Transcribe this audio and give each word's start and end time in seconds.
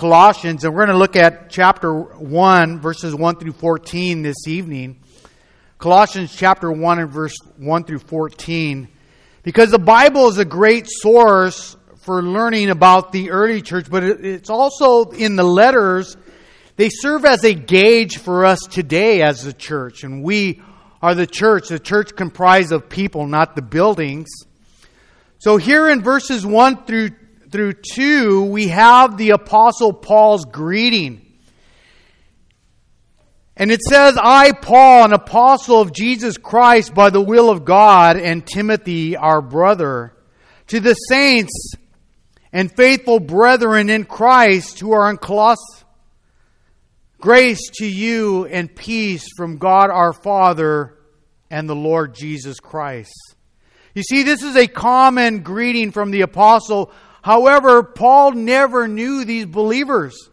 Colossians, 0.00 0.64
and 0.64 0.74
we're 0.74 0.86
going 0.86 0.96
to 0.96 0.98
look 0.98 1.14
at 1.14 1.50
chapter 1.50 1.92
1, 1.92 2.80
verses 2.80 3.14
1 3.14 3.36
through 3.36 3.52
14 3.52 4.22
this 4.22 4.48
evening. 4.48 4.98
Colossians 5.76 6.34
chapter 6.34 6.72
1 6.72 6.98
and 7.00 7.10
verse 7.10 7.36
1 7.58 7.84
through 7.84 7.98
14. 7.98 8.88
Because 9.42 9.70
the 9.70 9.78
Bible 9.78 10.28
is 10.28 10.38
a 10.38 10.46
great 10.46 10.86
source 10.88 11.76
for 11.98 12.22
learning 12.22 12.70
about 12.70 13.12
the 13.12 13.30
early 13.30 13.60
church, 13.60 13.90
but 13.90 14.02
it's 14.02 14.48
also 14.48 15.10
in 15.10 15.36
the 15.36 15.44
letters. 15.44 16.16
They 16.76 16.88
serve 16.88 17.26
as 17.26 17.44
a 17.44 17.52
gauge 17.52 18.16
for 18.16 18.46
us 18.46 18.60
today 18.60 19.20
as 19.20 19.44
a 19.44 19.52
church. 19.52 20.02
And 20.02 20.24
we 20.24 20.62
are 21.02 21.14
the 21.14 21.26
church, 21.26 21.68
the 21.68 21.78
church 21.78 22.16
comprised 22.16 22.72
of 22.72 22.88
people, 22.88 23.26
not 23.26 23.54
the 23.54 23.60
buildings. 23.60 24.30
So 25.40 25.58
here 25.58 25.90
in 25.90 26.00
verses 26.00 26.46
1 26.46 26.84
through, 26.86 27.10
through 27.50 27.74
2, 27.94 28.44
we 28.44 28.68
have 28.68 29.16
the 29.16 29.30
Apostle 29.30 29.92
Paul's 29.92 30.44
greeting. 30.44 31.26
And 33.56 33.70
it 33.70 33.82
says, 33.82 34.16
I, 34.18 34.52
Paul, 34.52 35.04
an 35.04 35.12
apostle 35.12 35.82
of 35.82 35.92
Jesus 35.92 36.38
Christ 36.38 36.94
by 36.94 37.10
the 37.10 37.20
will 37.20 37.50
of 37.50 37.66
God, 37.66 38.16
and 38.16 38.46
Timothy, 38.46 39.16
our 39.16 39.42
brother, 39.42 40.14
to 40.68 40.80
the 40.80 40.94
saints 40.94 41.74
and 42.52 42.74
faithful 42.74 43.20
brethren 43.20 43.90
in 43.90 44.04
Christ 44.04 44.80
who 44.80 44.92
are 44.92 45.10
in 45.10 45.18
Colossus, 45.18 45.84
grace 47.20 47.68
to 47.74 47.86
you 47.86 48.46
and 48.46 48.74
peace 48.74 49.28
from 49.36 49.58
God 49.58 49.90
our 49.90 50.14
Father 50.14 50.96
and 51.50 51.68
the 51.68 51.76
Lord 51.76 52.14
Jesus 52.14 52.60
Christ. 52.60 53.12
You 53.94 54.02
see, 54.02 54.22
this 54.22 54.42
is 54.42 54.56
a 54.56 54.68
common 54.68 55.40
greeting 55.40 55.92
from 55.92 56.12
the 56.12 56.22
apostle. 56.22 56.92
However, 57.22 57.82
Paul 57.82 58.32
never 58.32 58.88
knew 58.88 59.24
these 59.24 59.46
believers 59.46 60.30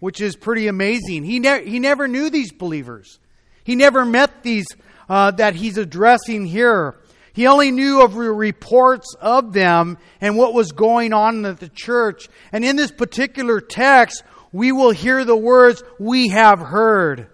which 0.00 0.20
is 0.20 0.34
pretty 0.34 0.66
amazing. 0.66 1.22
He, 1.24 1.38
ne- 1.38 1.68
he 1.68 1.78
never 1.78 2.08
knew 2.08 2.30
these 2.30 2.50
believers, 2.50 3.20
he 3.62 3.76
never 3.76 4.04
met 4.04 4.42
these 4.42 4.66
uh, 5.08 5.30
that 5.32 5.54
he's 5.54 5.78
addressing 5.78 6.46
here. 6.46 6.96
He 7.32 7.46
only 7.46 7.70
knew 7.70 8.02
of 8.02 8.16
reports 8.16 9.14
of 9.20 9.52
them 9.52 9.98
and 10.20 10.36
what 10.36 10.52
was 10.52 10.72
going 10.72 11.12
on 11.12 11.46
at 11.46 11.60
the 11.60 11.68
church. 11.68 12.28
And 12.50 12.64
in 12.64 12.74
this 12.74 12.90
particular 12.90 13.60
text, 13.60 14.24
we 14.50 14.72
will 14.72 14.90
hear 14.90 15.24
the 15.24 15.36
words, 15.36 15.82
We 16.00 16.28
have 16.28 16.58
heard, 16.58 17.28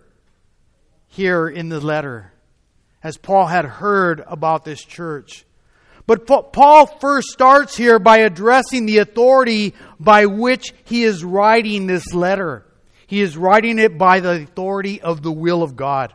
here 1.09 1.49
in 1.49 1.71
the 1.71 1.81
letter, 1.81 2.31
as 3.03 3.17
Paul 3.17 3.47
had 3.47 3.65
heard 3.65 4.23
about 4.27 4.67
this 4.67 4.85
church. 4.85 5.46
But 6.07 6.27
Paul 6.27 6.87
first 6.87 7.29
starts 7.29 7.77
here 7.77 7.99
by 7.99 8.19
addressing 8.19 8.87
the 8.87 8.99
authority 8.99 9.75
by 9.99 10.27
which 10.27 10.73
he 10.85 11.03
is 11.03 11.25
writing 11.25 11.87
this 11.87 12.15
letter. 12.15 12.65
He 13.09 13.21
is 13.21 13.37
writing 13.37 13.79
it 13.79 13.99
by 13.99 14.21
the 14.21 14.43
authority 14.43 15.01
of 15.01 15.23
the 15.23 15.33
will 15.33 15.63
of 15.63 15.75
God. 15.75 16.13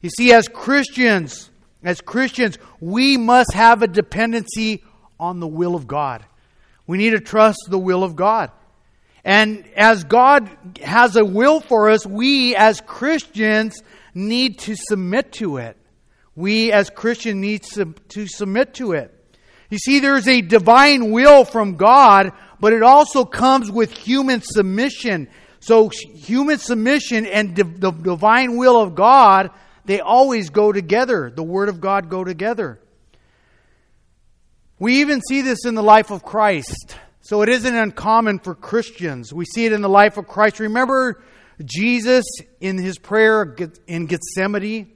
You 0.00 0.10
see, 0.10 0.32
as 0.32 0.48
Christians, 0.48 1.50
as 1.84 2.00
Christians, 2.00 2.58
we 2.80 3.16
must 3.16 3.52
have 3.54 3.82
a 3.82 3.88
dependency 3.88 4.82
on 5.18 5.40
the 5.40 5.46
will 5.46 5.74
of 5.76 5.86
God. 5.86 6.24
We 6.86 6.98
need 6.98 7.10
to 7.10 7.20
trust 7.20 7.58
the 7.68 7.78
will 7.78 8.02
of 8.02 8.16
God. 8.16 8.50
And 9.24 9.66
as 9.76 10.04
God 10.04 10.48
has 10.82 11.16
a 11.16 11.24
will 11.24 11.60
for 11.60 11.90
us, 11.90 12.06
we 12.06 12.54
as 12.54 12.80
Christians 12.80 13.82
need 14.14 14.60
to 14.60 14.76
submit 14.76 15.32
to 15.32 15.56
it. 15.56 15.76
We 16.36 16.70
as 16.70 16.90
Christians 16.90 17.40
need 17.40 17.62
to 18.10 18.26
submit 18.26 18.74
to 18.74 18.92
it. 18.92 19.12
You 19.70 19.78
see, 19.78 19.98
there's 19.98 20.28
a 20.28 20.42
divine 20.42 21.10
will 21.10 21.44
from 21.44 21.76
God, 21.76 22.32
but 22.60 22.72
it 22.72 22.82
also 22.82 23.24
comes 23.24 23.70
with 23.70 23.90
human 23.90 24.42
submission. 24.42 25.28
So, 25.60 25.88
human 25.88 26.58
submission 26.58 27.26
and 27.26 27.56
the 27.56 27.64
divine 27.64 28.56
will 28.56 28.80
of 28.80 28.94
God, 28.94 29.50
they 29.86 30.00
always 30.00 30.50
go 30.50 30.72
together. 30.72 31.32
The 31.34 31.42
Word 31.42 31.68
of 31.68 31.80
God 31.80 32.08
go 32.08 32.22
together. 32.22 32.78
We 34.78 35.00
even 35.00 35.22
see 35.26 35.40
this 35.40 35.64
in 35.64 35.74
the 35.74 35.82
life 35.82 36.10
of 36.10 36.22
Christ. 36.22 36.96
So, 37.22 37.42
it 37.42 37.48
isn't 37.48 37.74
uncommon 37.74 38.38
for 38.38 38.54
Christians. 38.54 39.32
We 39.32 39.46
see 39.46 39.66
it 39.66 39.72
in 39.72 39.80
the 39.80 39.88
life 39.88 40.16
of 40.16 40.28
Christ. 40.28 40.60
Remember 40.60 41.22
Jesus 41.64 42.24
in 42.60 42.78
his 42.78 42.98
prayer 42.98 43.56
in 43.88 44.06
Gethsemane? 44.06 44.95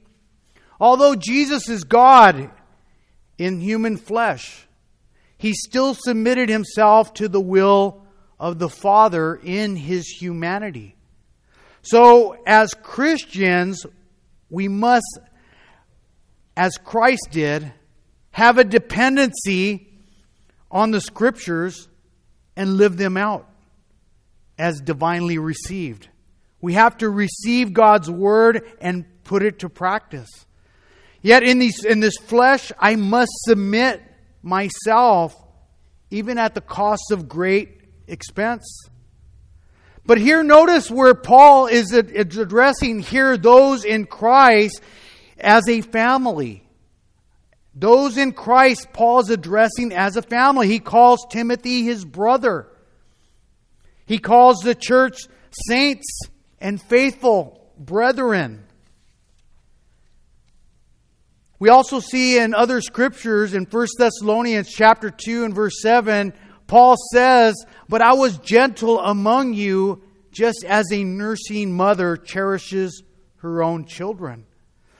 Although 0.81 1.13
Jesus 1.13 1.69
is 1.69 1.83
God 1.83 2.49
in 3.37 3.61
human 3.61 3.97
flesh, 3.97 4.67
he 5.37 5.53
still 5.53 5.93
submitted 5.93 6.49
himself 6.49 7.13
to 7.13 7.29
the 7.29 7.39
will 7.39 8.03
of 8.39 8.57
the 8.57 8.67
Father 8.67 9.35
in 9.35 9.75
his 9.75 10.07
humanity. 10.07 10.95
So, 11.83 12.35
as 12.47 12.73
Christians, 12.73 13.85
we 14.49 14.67
must, 14.67 15.19
as 16.57 16.73
Christ 16.83 17.27
did, 17.29 17.71
have 18.31 18.57
a 18.57 18.63
dependency 18.63 19.87
on 20.71 20.89
the 20.89 21.01
Scriptures 21.01 21.89
and 22.55 22.77
live 22.77 22.97
them 22.97 23.17
out 23.17 23.47
as 24.57 24.81
divinely 24.81 25.37
received. 25.37 26.09
We 26.59 26.73
have 26.73 26.97
to 26.97 27.09
receive 27.09 27.71
God's 27.71 28.09
Word 28.09 28.63
and 28.81 29.05
put 29.23 29.43
it 29.43 29.59
to 29.59 29.69
practice. 29.69 30.29
Yet 31.21 31.43
in, 31.43 31.59
these, 31.59 31.85
in 31.85 31.99
this 31.99 32.17
flesh, 32.17 32.71
I 32.79 32.95
must 32.95 33.31
submit 33.43 34.01
myself, 34.41 35.35
even 36.09 36.37
at 36.37 36.55
the 36.55 36.61
cost 36.61 37.11
of 37.11 37.27
great 37.27 37.81
expense. 38.07 38.89
But 40.05 40.17
here, 40.17 40.43
notice 40.43 40.89
where 40.89 41.13
Paul 41.13 41.67
is 41.67 41.93
addressing 41.93 43.01
here 43.01 43.37
those 43.37 43.85
in 43.85 44.05
Christ 44.05 44.81
as 45.39 45.67
a 45.69 45.81
family. 45.81 46.63
Those 47.73 48.17
in 48.17 48.33
Christ, 48.33 48.91
Paul 48.91 49.19
is 49.19 49.29
addressing 49.29 49.93
as 49.93 50.17
a 50.17 50.21
family. 50.21 50.67
He 50.67 50.79
calls 50.79 51.25
Timothy 51.29 51.83
his 51.83 52.03
brother. 52.03 52.67
He 54.05 54.17
calls 54.17 54.57
the 54.57 54.75
church 54.75 55.17
saints 55.69 56.07
and 56.59 56.81
faithful 56.81 57.71
brethren. 57.77 58.65
We 61.61 61.69
also 61.69 61.99
see 61.99 62.39
in 62.39 62.55
other 62.55 62.81
scriptures 62.81 63.53
in 63.53 63.65
1 63.65 63.87
Thessalonians 63.99 64.67
chapter 64.67 65.11
2 65.11 65.43
and 65.43 65.53
verse 65.53 65.79
7, 65.79 66.33
Paul 66.65 66.95
says, 67.13 67.53
But 67.87 68.01
I 68.01 68.13
was 68.13 68.39
gentle 68.39 68.99
among 68.99 69.53
you, 69.53 70.01
just 70.31 70.65
as 70.67 70.91
a 70.91 71.03
nursing 71.03 71.71
mother 71.71 72.17
cherishes 72.17 73.03
her 73.41 73.61
own 73.61 73.85
children. 73.85 74.47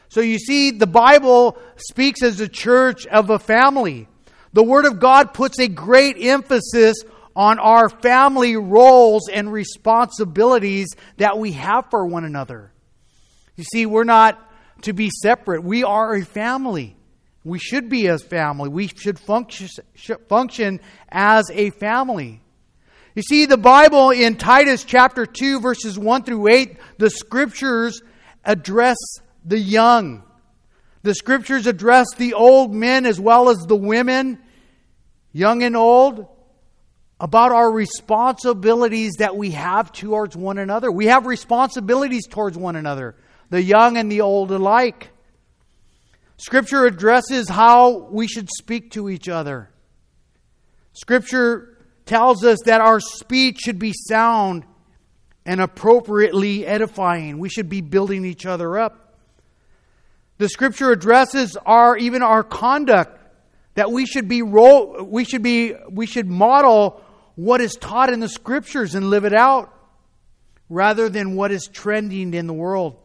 So 0.10 0.22
you 0.22 0.38
see, 0.38 0.70
the 0.70 0.86
Bible 0.86 1.58
speaks 1.78 2.22
as 2.22 2.40
a 2.40 2.48
church 2.48 3.08
of 3.08 3.32
a 3.32 3.40
family. 3.40 4.08
The 4.54 4.62
Word 4.62 4.86
of 4.86 5.00
God 5.00 5.34
puts 5.34 5.58
a 5.58 5.68
great 5.68 6.18
emphasis 6.20 6.98
on 7.36 7.58
our 7.58 7.90
family 7.90 8.56
roles 8.56 9.30
and 9.30 9.52
responsibilities 9.52 10.90
that 11.18 11.40
we 11.40 11.54
have 11.54 11.86
for 11.90 12.06
one 12.06 12.24
another. 12.24 12.72
You 13.56 13.64
see, 13.64 13.88
we're 13.88 14.04
not 14.04 14.51
to 14.84 14.94
be 14.94 15.09
separate. 15.22 15.64
We 15.64 15.84
are 15.84 16.16
a 16.16 16.25
family. 16.25 16.96
We 17.44 17.59
should 17.59 17.90
be 17.90 18.08
a 18.08 18.18
family. 18.18 18.69
We 18.69 18.88
should 18.88 19.19
function, 19.19 19.69
function 20.28 20.80
as 21.09 21.50
a 21.52 21.72
family. 21.72 22.42
You 23.16 23.24
see, 23.24 23.46
the 23.46 23.58
Bible 23.58 24.12
in 24.12 24.38
Titus 24.38 24.84
chapter 24.84 25.25
2, 25.25 25.59
verses 25.59 25.97
1 25.97 26.24
through 26.24 26.53
8, 26.53 26.78
the 26.97 27.09
scriptures 27.09 28.02
address 28.46 28.97
the 29.44 29.59
young. 29.59 30.24
The 31.03 31.16
scriptures 31.16 31.68
address 31.68 32.08
the 32.16 32.36
old 32.36 32.74
men 32.74 33.06
as 33.06 33.20
well 33.20 33.50
as 33.50 33.58
the 33.58 33.75
women, 33.75 34.40
young 35.34 35.64
and 35.64 35.75
old, 35.75 36.28
about 37.20 37.52
our 37.52 37.72
responsibilities 37.72 39.14
that 39.20 39.36
we 39.36 39.52
have 39.52 39.91
towards 39.91 40.38
one 40.38 40.58
another. 40.58 40.91
We 40.91 41.08
have 41.08 41.26
responsibilities 41.26 42.28
towards 42.28 42.58
one 42.58 42.76
another 42.76 43.16
the 43.52 43.62
young 43.62 43.98
and 43.98 44.12
the 44.12 44.22
old 44.22 44.50
alike. 44.52 45.12
Scripture 46.38 46.86
addresses 46.86 47.48
how 47.48 48.08
we 48.09 48.28
should 48.28 48.50
speak 48.50 48.92
to 48.92 49.09
each 49.09 49.30
other. 49.30 49.70
Scripture 50.94 51.78
tells 52.06 52.44
us 52.44 52.58
that 52.66 52.82
our 52.82 53.00
speech 53.00 53.59
should 53.59 53.78
be 53.78 53.94
sound 53.94 54.66
and 55.46 55.62
appropriately 55.62 56.66
edifying. 56.66 57.40
We 57.40 57.50
should 57.50 57.70
be 57.70 57.82
building 57.82 58.26
each 58.26 58.46
other 58.46 58.80
up. 58.80 59.20
The 60.38 60.50
scripture 60.50 60.92
addresses 60.92 61.56
our 61.66 61.96
even 61.97 62.24
our 62.24 62.44
conduct 62.44 63.20
that 63.76 63.92
we 63.92 64.06
should 64.06 64.28
be 64.28 64.42
role, 64.42 65.04
we 65.04 65.24
should 65.24 65.44
be 65.44 65.76
we 65.90 66.06
should 66.06 66.28
model 66.28 67.02
what 67.36 67.62
is 67.62 67.76
taught 67.76 68.12
in 68.12 68.22
the 68.22 68.30
scriptures 68.30 68.96
and 68.96 69.09
live 69.09 69.26
it 69.26 69.34
out 69.34 69.74
rather 70.70 71.09
than 71.09 71.36
what 71.36 71.52
is 71.52 71.70
trending 71.72 72.34
in 72.34 72.47
the 72.47 72.54
world. 72.54 72.97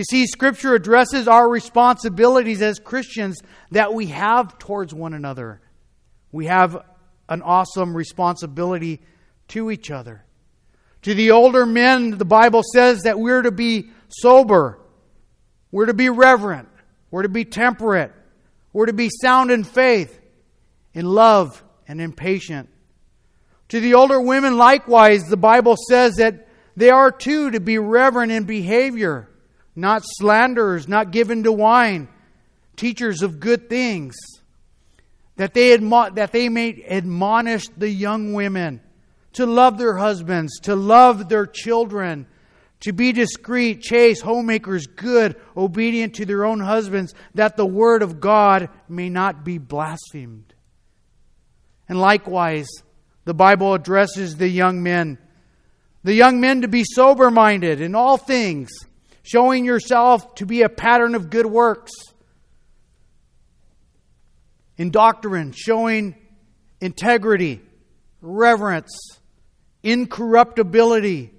You 0.00 0.04
see, 0.04 0.26
Scripture 0.26 0.74
addresses 0.74 1.28
our 1.28 1.46
responsibilities 1.46 2.62
as 2.62 2.78
Christians 2.78 3.42
that 3.70 3.92
we 3.92 4.06
have 4.06 4.58
towards 4.58 4.94
one 4.94 5.12
another. 5.12 5.60
We 6.32 6.46
have 6.46 6.86
an 7.28 7.42
awesome 7.42 7.94
responsibility 7.94 9.02
to 9.48 9.70
each 9.70 9.90
other. 9.90 10.24
To 11.02 11.12
the 11.12 11.32
older 11.32 11.66
men, 11.66 12.16
the 12.16 12.24
Bible 12.24 12.62
says 12.72 13.02
that 13.02 13.18
we're 13.18 13.42
to 13.42 13.50
be 13.50 13.90
sober, 14.08 14.80
we're 15.70 15.84
to 15.84 15.92
be 15.92 16.08
reverent, 16.08 16.70
we're 17.10 17.24
to 17.24 17.28
be 17.28 17.44
temperate, 17.44 18.14
we're 18.72 18.86
to 18.86 18.94
be 18.94 19.10
sound 19.20 19.50
in 19.50 19.64
faith, 19.64 20.18
in 20.94 21.04
love, 21.04 21.62
and 21.86 22.00
in 22.00 22.14
patient. 22.14 22.70
To 23.68 23.80
the 23.80 23.92
older 23.92 24.18
women, 24.18 24.56
likewise, 24.56 25.24
the 25.24 25.36
Bible 25.36 25.76
says 25.90 26.14
that 26.14 26.48
they 26.74 26.88
are 26.88 27.12
too 27.12 27.50
to 27.50 27.60
be 27.60 27.76
reverent 27.76 28.32
in 28.32 28.44
behavior, 28.44 29.26
not 29.80 30.02
slanderers, 30.04 30.86
not 30.86 31.10
given 31.10 31.42
to 31.44 31.52
wine, 31.52 32.08
teachers 32.76 33.22
of 33.22 33.40
good 33.40 33.68
things, 33.68 34.16
that 35.36 35.54
they, 35.54 35.76
admo- 35.76 36.14
that 36.14 36.32
they 36.32 36.48
may 36.48 36.84
admonish 36.88 37.68
the 37.76 37.88
young 37.88 38.32
women 38.32 38.80
to 39.32 39.46
love 39.46 39.78
their 39.78 39.96
husbands, 39.96 40.60
to 40.60 40.74
love 40.74 41.28
their 41.28 41.46
children, 41.46 42.26
to 42.80 42.92
be 42.92 43.12
discreet, 43.12 43.82
chaste, 43.82 44.22
homemakers, 44.22 44.86
good, 44.86 45.36
obedient 45.56 46.14
to 46.14 46.26
their 46.26 46.44
own 46.44 46.60
husbands, 46.60 47.14
that 47.34 47.56
the 47.56 47.66
word 47.66 48.02
of 48.02 48.20
God 48.20 48.68
may 48.88 49.08
not 49.08 49.44
be 49.44 49.58
blasphemed. 49.58 50.54
And 51.88 52.00
likewise, 52.00 52.68
the 53.24 53.34
Bible 53.34 53.74
addresses 53.74 54.36
the 54.36 54.48
young 54.48 54.82
men. 54.82 55.18
The 56.02 56.14
young 56.14 56.40
men 56.40 56.62
to 56.62 56.68
be 56.68 56.84
sober 56.84 57.30
minded 57.30 57.80
in 57.80 57.94
all 57.94 58.16
things, 58.16 58.70
showing 59.30 59.64
yourself 59.64 60.34
to 60.34 60.44
be 60.44 60.62
a 60.62 60.68
pattern 60.68 61.14
of 61.14 61.30
good 61.30 61.46
works. 61.46 61.92
In 64.76 64.90
doctrine, 64.90 65.52
showing 65.52 66.16
integrity, 66.80 67.60
reverence, 68.20 68.90
incorruptibility, 69.84 71.32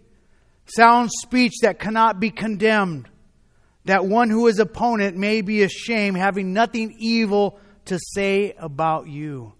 sound 0.67 1.11
speech 1.11 1.51
that 1.63 1.79
cannot 1.79 2.21
be 2.21 2.29
condemned, 2.29 3.09
that 3.83 4.05
one 4.05 4.29
who 4.29 4.47
is 4.47 4.59
opponent 4.59 5.17
may 5.17 5.41
be 5.41 5.63
ashamed, 5.63 6.15
having 6.15 6.53
nothing 6.53 6.95
evil 6.97 7.59
to 7.85 7.99
say 8.13 8.53
about 8.57 9.07
you. 9.07 9.51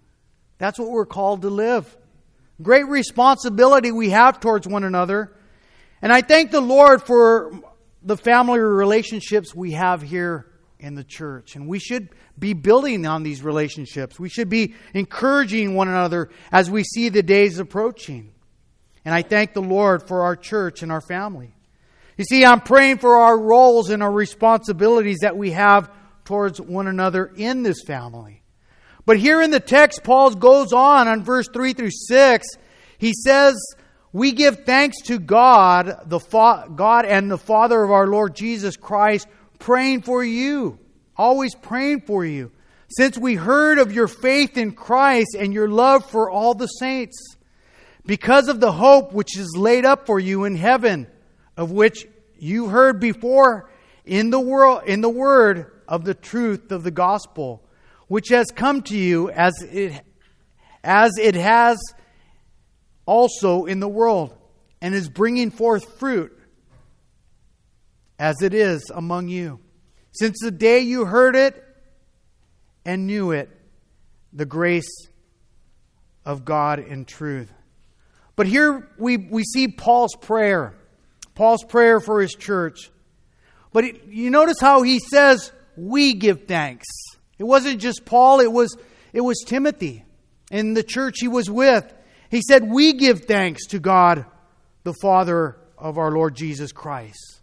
That's 0.56 0.78
what 0.78 0.88
we're 0.88 1.04
called 1.04 1.42
to 1.42 1.50
live. 1.50 1.98
Great 2.62 2.86
responsibility 2.86 3.92
we 3.92 4.08
have 4.08 4.40
towards 4.40 4.66
one 4.66 4.84
another. 4.84 5.36
And 6.00 6.10
I 6.10 6.22
thank 6.22 6.50
the 6.50 6.62
Lord 6.62 7.02
for 7.02 7.52
the 8.04 8.16
family 8.16 8.58
relationships 8.58 9.54
we 9.54 9.72
have 9.72 10.02
here 10.02 10.46
in 10.78 10.94
the 10.94 11.04
church. 11.04 11.54
And 11.54 11.68
we 11.68 11.78
should 11.78 12.08
be 12.38 12.52
building 12.52 13.06
on 13.06 13.22
these 13.22 13.42
relationships. 13.42 14.18
We 14.18 14.28
should 14.28 14.48
be 14.48 14.74
encouraging 14.92 15.74
one 15.74 15.88
another 15.88 16.30
as 16.50 16.70
we 16.70 16.82
see 16.82 17.08
the 17.08 17.22
days 17.22 17.58
approaching. 17.58 18.32
And 19.04 19.14
I 19.14 19.22
thank 19.22 19.54
the 19.54 19.62
Lord 19.62 20.06
for 20.06 20.22
our 20.22 20.36
church 20.36 20.82
and 20.82 20.90
our 20.90 21.00
family. 21.00 21.54
You 22.16 22.24
see, 22.24 22.44
I'm 22.44 22.60
praying 22.60 22.98
for 22.98 23.16
our 23.16 23.38
roles 23.38 23.90
and 23.90 24.02
our 24.02 24.12
responsibilities 24.12 25.18
that 25.22 25.36
we 25.36 25.52
have 25.52 25.90
towards 26.24 26.60
one 26.60 26.86
another 26.86 27.32
in 27.36 27.62
this 27.62 27.82
family. 27.82 28.42
But 29.04 29.18
here 29.18 29.40
in 29.42 29.50
the 29.50 29.60
text, 29.60 30.04
Paul 30.04 30.30
goes 30.34 30.72
on 30.72 31.08
on 31.08 31.24
verse 31.24 31.48
3 31.52 31.72
through 31.72 31.90
6. 31.90 32.46
He 32.98 33.12
says, 33.14 33.56
We 34.12 34.32
give 34.32 34.64
thanks 34.64 35.00
to 35.02 35.18
God, 35.18 36.02
the 36.06 36.20
Fa- 36.20 36.68
God 36.74 37.06
and 37.06 37.30
the 37.30 37.38
Father 37.38 37.82
of 37.82 37.90
our 37.90 38.06
Lord 38.06 38.34
Jesus 38.34 38.76
Christ, 38.76 39.26
praying 39.58 40.02
for 40.02 40.22
you, 40.22 40.78
always 41.16 41.54
praying 41.54 42.02
for 42.02 42.24
you, 42.24 42.52
since 42.88 43.16
we 43.16 43.36
heard 43.36 43.78
of 43.78 43.92
your 43.92 44.08
faith 44.08 44.58
in 44.58 44.72
Christ 44.72 45.34
and 45.38 45.54
your 45.54 45.68
love 45.68 46.10
for 46.10 46.30
all 46.30 46.54
the 46.54 46.66
saints 46.66 47.36
because 48.04 48.48
of 48.48 48.60
the 48.60 48.72
hope 48.72 49.12
which 49.12 49.38
is 49.38 49.56
laid 49.56 49.84
up 49.84 50.04
for 50.06 50.20
you 50.20 50.44
in 50.44 50.56
heaven, 50.56 51.06
of 51.56 51.70
which 51.70 52.06
you 52.36 52.68
heard 52.68 53.00
before 53.00 53.70
in 54.04 54.30
the 54.30 54.40
world 54.40 54.82
in 54.86 55.00
the 55.00 55.08
word 55.08 55.70
of 55.88 56.04
the 56.04 56.14
truth 56.14 56.70
of 56.72 56.82
the 56.82 56.90
gospel, 56.90 57.62
which 58.08 58.28
has 58.28 58.50
come 58.50 58.82
to 58.82 58.96
you 58.96 59.30
as 59.30 59.54
it 59.62 60.02
as 60.84 61.12
it 61.18 61.36
has 61.36 61.78
also 63.06 63.64
in 63.64 63.80
the 63.80 63.88
world, 63.88 64.36
and 64.80 64.94
is 64.94 65.08
bringing 65.08 65.50
forth 65.50 65.98
fruit 65.98 66.38
as 68.18 68.42
it 68.42 68.54
is 68.54 68.90
among 68.94 69.28
you. 69.28 69.60
Since 70.12 70.38
the 70.40 70.50
day 70.50 70.80
you 70.80 71.04
heard 71.04 71.34
it 71.36 71.62
and 72.84 73.06
knew 73.06 73.32
it, 73.32 73.50
the 74.32 74.44
grace 74.44 75.08
of 76.24 76.44
God 76.44 76.78
in 76.78 77.04
truth. 77.04 77.52
But 78.36 78.46
here 78.46 78.88
we, 78.98 79.16
we 79.16 79.44
see 79.44 79.68
Paul's 79.68 80.14
prayer, 80.16 80.74
Paul's 81.34 81.64
prayer 81.64 82.00
for 82.00 82.20
his 82.20 82.32
church. 82.32 82.90
But 83.72 83.84
it, 83.84 84.04
you 84.06 84.30
notice 84.30 84.58
how 84.60 84.82
he 84.82 84.98
says, 84.98 85.52
We 85.76 86.14
give 86.14 86.46
thanks. 86.46 86.86
It 87.38 87.44
wasn't 87.44 87.80
just 87.80 88.04
Paul, 88.04 88.40
it 88.40 88.52
was, 88.52 88.76
it 89.12 89.20
was 89.20 89.42
Timothy 89.46 90.04
in 90.50 90.74
the 90.74 90.82
church 90.82 91.16
he 91.20 91.28
was 91.28 91.50
with. 91.50 91.92
He 92.32 92.42
said, 92.42 92.68
We 92.68 92.94
give 92.94 93.26
thanks 93.26 93.66
to 93.68 93.78
God, 93.78 94.26
the 94.82 94.94
Father 95.00 95.56
of 95.78 95.98
our 95.98 96.10
Lord 96.10 96.34
Jesus 96.34 96.72
Christ. 96.72 97.40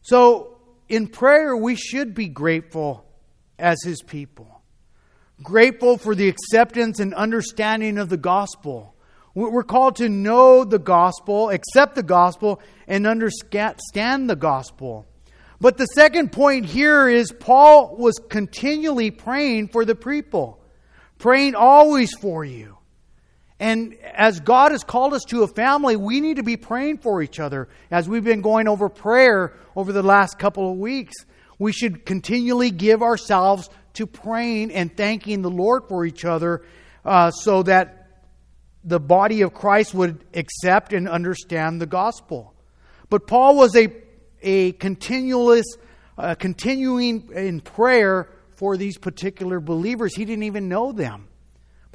So, 0.00 0.56
in 0.88 1.08
prayer, 1.08 1.54
we 1.54 1.76
should 1.76 2.14
be 2.14 2.28
grateful 2.28 3.04
as 3.58 3.76
his 3.84 4.00
people. 4.00 4.62
Grateful 5.42 5.98
for 5.98 6.14
the 6.14 6.28
acceptance 6.28 6.98
and 7.00 7.12
understanding 7.12 7.98
of 7.98 8.08
the 8.08 8.16
gospel 8.16 8.94
we're 9.36 9.64
called 9.64 9.96
to 9.96 10.08
know 10.08 10.64
the 10.64 10.78
gospel, 10.78 11.50
accept 11.50 11.94
the 11.94 12.02
gospel, 12.02 12.58
and 12.88 13.06
understand 13.06 14.30
the 14.30 14.34
gospel. 14.34 15.04
But 15.60 15.76
the 15.76 15.84
second 15.84 16.32
point 16.32 16.64
here 16.64 17.06
is 17.06 17.32
Paul 17.32 17.96
was 17.96 18.18
continually 18.30 19.10
praying 19.10 19.68
for 19.68 19.84
the 19.84 19.94
people, 19.94 20.58
praying 21.18 21.54
always 21.54 22.14
for 22.14 22.46
you. 22.46 22.75
And 23.58 23.94
as 24.02 24.40
God 24.40 24.72
has 24.72 24.84
called 24.84 25.14
us 25.14 25.24
to 25.28 25.42
a 25.42 25.48
family, 25.48 25.96
we 25.96 26.20
need 26.20 26.36
to 26.36 26.42
be 26.42 26.56
praying 26.56 26.98
for 26.98 27.22
each 27.22 27.40
other. 27.40 27.68
As 27.90 28.08
we've 28.08 28.24
been 28.24 28.42
going 28.42 28.68
over 28.68 28.88
prayer 28.88 29.54
over 29.74 29.92
the 29.92 30.02
last 30.02 30.38
couple 30.38 30.70
of 30.70 30.76
weeks, 30.76 31.14
we 31.58 31.72
should 31.72 32.04
continually 32.04 32.70
give 32.70 33.02
ourselves 33.02 33.70
to 33.94 34.06
praying 34.06 34.72
and 34.72 34.94
thanking 34.94 35.40
the 35.40 35.50
Lord 35.50 35.84
for 35.88 36.04
each 36.04 36.24
other 36.24 36.62
uh, 37.04 37.30
so 37.30 37.62
that 37.62 38.06
the 38.84 39.00
body 39.00 39.40
of 39.40 39.54
Christ 39.54 39.94
would 39.94 40.24
accept 40.34 40.92
and 40.92 41.08
understand 41.08 41.80
the 41.80 41.86
gospel. 41.86 42.54
But 43.08 43.26
Paul 43.26 43.56
was 43.56 43.74
a, 43.74 43.88
a 44.42 44.72
continuous, 44.72 45.64
uh, 46.18 46.34
continuing 46.34 47.30
in 47.34 47.60
prayer 47.60 48.28
for 48.50 48.76
these 48.76 48.98
particular 48.98 49.60
believers. 49.60 50.14
He 50.14 50.24
didn't 50.24 50.44
even 50.44 50.68
know 50.68 50.92
them, 50.92 51.28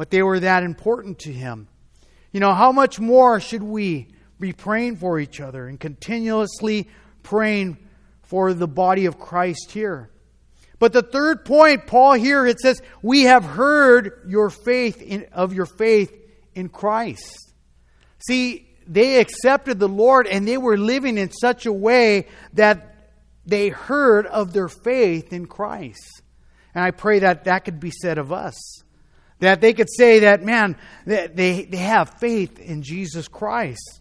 but 0.01 0.09
they 0.09 0.23
were 0.23 0.39
that 0.39 0.63
important 0.63 1.19
to 1.19 1.31
him. 1.31 1.67
You 2.31 2.39
know, 2.39 2.55
how 2.55 2.71
much 2.71 2.99
more 2.99 3.39
should 3.39 3.61
we 3.61 4.07
be 4.39 4.51
praying 4.51 4.95
for 4.95 5.19
each 5.19 5.39
other 5.39 5.67
and 5.67 5.79
continuously 5.79 6.89
praying 7.21 7.77
for 8.23 8.55
the 8.55 8.67
body 8.67 9.05
of 9.05 9.19
Christ 9.19 9.69
here? 9.69 10.09
But 10.79 10.91
the 10.91 11.03
third 11.03 11.45
point, 11.45 11.85
Paul 11.85 12.13
here, 12.13 12.47
it 12.47 12.59
says, 12.59 12.81
We 13.03 13.25
have 13.25 13.43
heard 13.43 14.25
your 14.27 14.49
faith 14.49 15.03
in, 15.03 15.27
of 15.33 15.53
your 15.53 15.67
faith 15.67 16.11
in 16.55 16.69
Christ. 16.69 17.53
See, 18.27 18.67
they 18.87 19.19
accepted 19.19 19.77
the 19.77 19.87
Lord 19.87 20.25
and 20.25 20.47
they 20.47 20.57
were 20.57 20.79
living 20.79 21.19
in 21.19 21.29
such 21.29 21.67
a 21.67 21.71
way 21.71 22.25
that 22.53 23.11
they 23.45 23.69
heard 23.69 24.25
of 24.25 24.51
their 24.51 24.67
faith 24.67 25.31
in 25.31 25.45
Christ. 25.45 26.23
And 26.73 26.83
I 26.83 26.89
pray 26.89 27.19
that 27.19 27.43
that 27.43 27.65
could 27.65 27.79
be 27.79 27.91
said 27.91 28.17
of 28.17 28.31
us. 28.31 28.55
That 29.41 29.59
they 29.59 29.73
could 29.73 29.89
say 29.91 30.19
that, 30.19 30.43
man, 30.43 30.77
they, 31.05 31.27
they 31.65 31.77
have 31.77 32.19
faith 32.19 32.59
in 32.59 32.83
Jesus 32.83 33.27
Christ. 33.27 33.99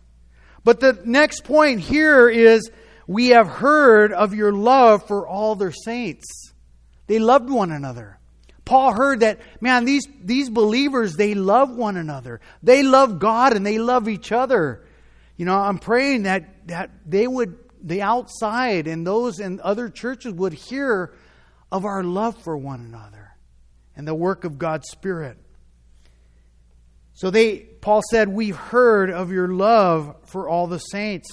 But 0.65 0.81
the 0.81 1.01
next 1.05 1.45
point 1.45 1.81
here 1.81 2.29
is 2.29 2.71
we 3.07 3.29
have 3.29 3.49
heard 3.49 4.13
of 4.13 4.35
your 4.35 4.53
love 4.53 5.07
for 5.07 5.27
all 5.27 5.55
their 5.55 5.73
saints. 5.73 6.53
They 7.07 7.19
loved 7.19 7.49
one 7.49 7.73
another. 7.73 8.19
Paul 8.67 8.93
heard 8.93 9.21
that, 9.21 9.41
man, 9.63 9.87
these, 9.87 10.07
these 10.23 10.51
believers, 10.51 11.17
they 11.17 11.35
love 11.35 11.75
one 11.75 11.97
another. 11.97 12.43
They 12.63 12.83
love 12.83 13.19
God 13.19 13.57
and 13.57 13.65
they 13.65 13.79
love 13.79 14.09
each 14.09 14.33
other. 14.33 14.85
You 15.39 15.47
know, 15.47 15.57
I'm 15.57 15.79
praying 15.79 16.25
that, 16.25 16.69
that 16.69 16.91
they 17.07 17.27
would, 17.27 17.59
the 17.83 18.03
outside 18.03 18.87
and 18.87 19.07
those 19.07 19.41
in 19.41 19.59
other 19.61 19.89
churches 19.89 20.35
would 20.35 20.53
hear 20.53 21.15
of 21.73 21.87
our 21.87 22.05
love 22.05 22.37
for 22.43 22.59
one 22.59 22.81
another 22.81 23.20
and 24.01 24.09
the 24.09 24.15
work 24.15 24.45
of 24.45 24.57
God's 24.57 24.89
Spirit. 24.89 25.37
So 27.13 27.31
they, 27.31 27.59
Paul 27.59 28.01
said, 28.11 28.31
We've 28.31 28.57
heard 28.57 29.11
of 29.11 29.31
your 29.31 29.49
love 29.49 30.17
for 30.25 30.49
all 30.49 30.67
the 30.67 30.79
saints. 30.79 31.29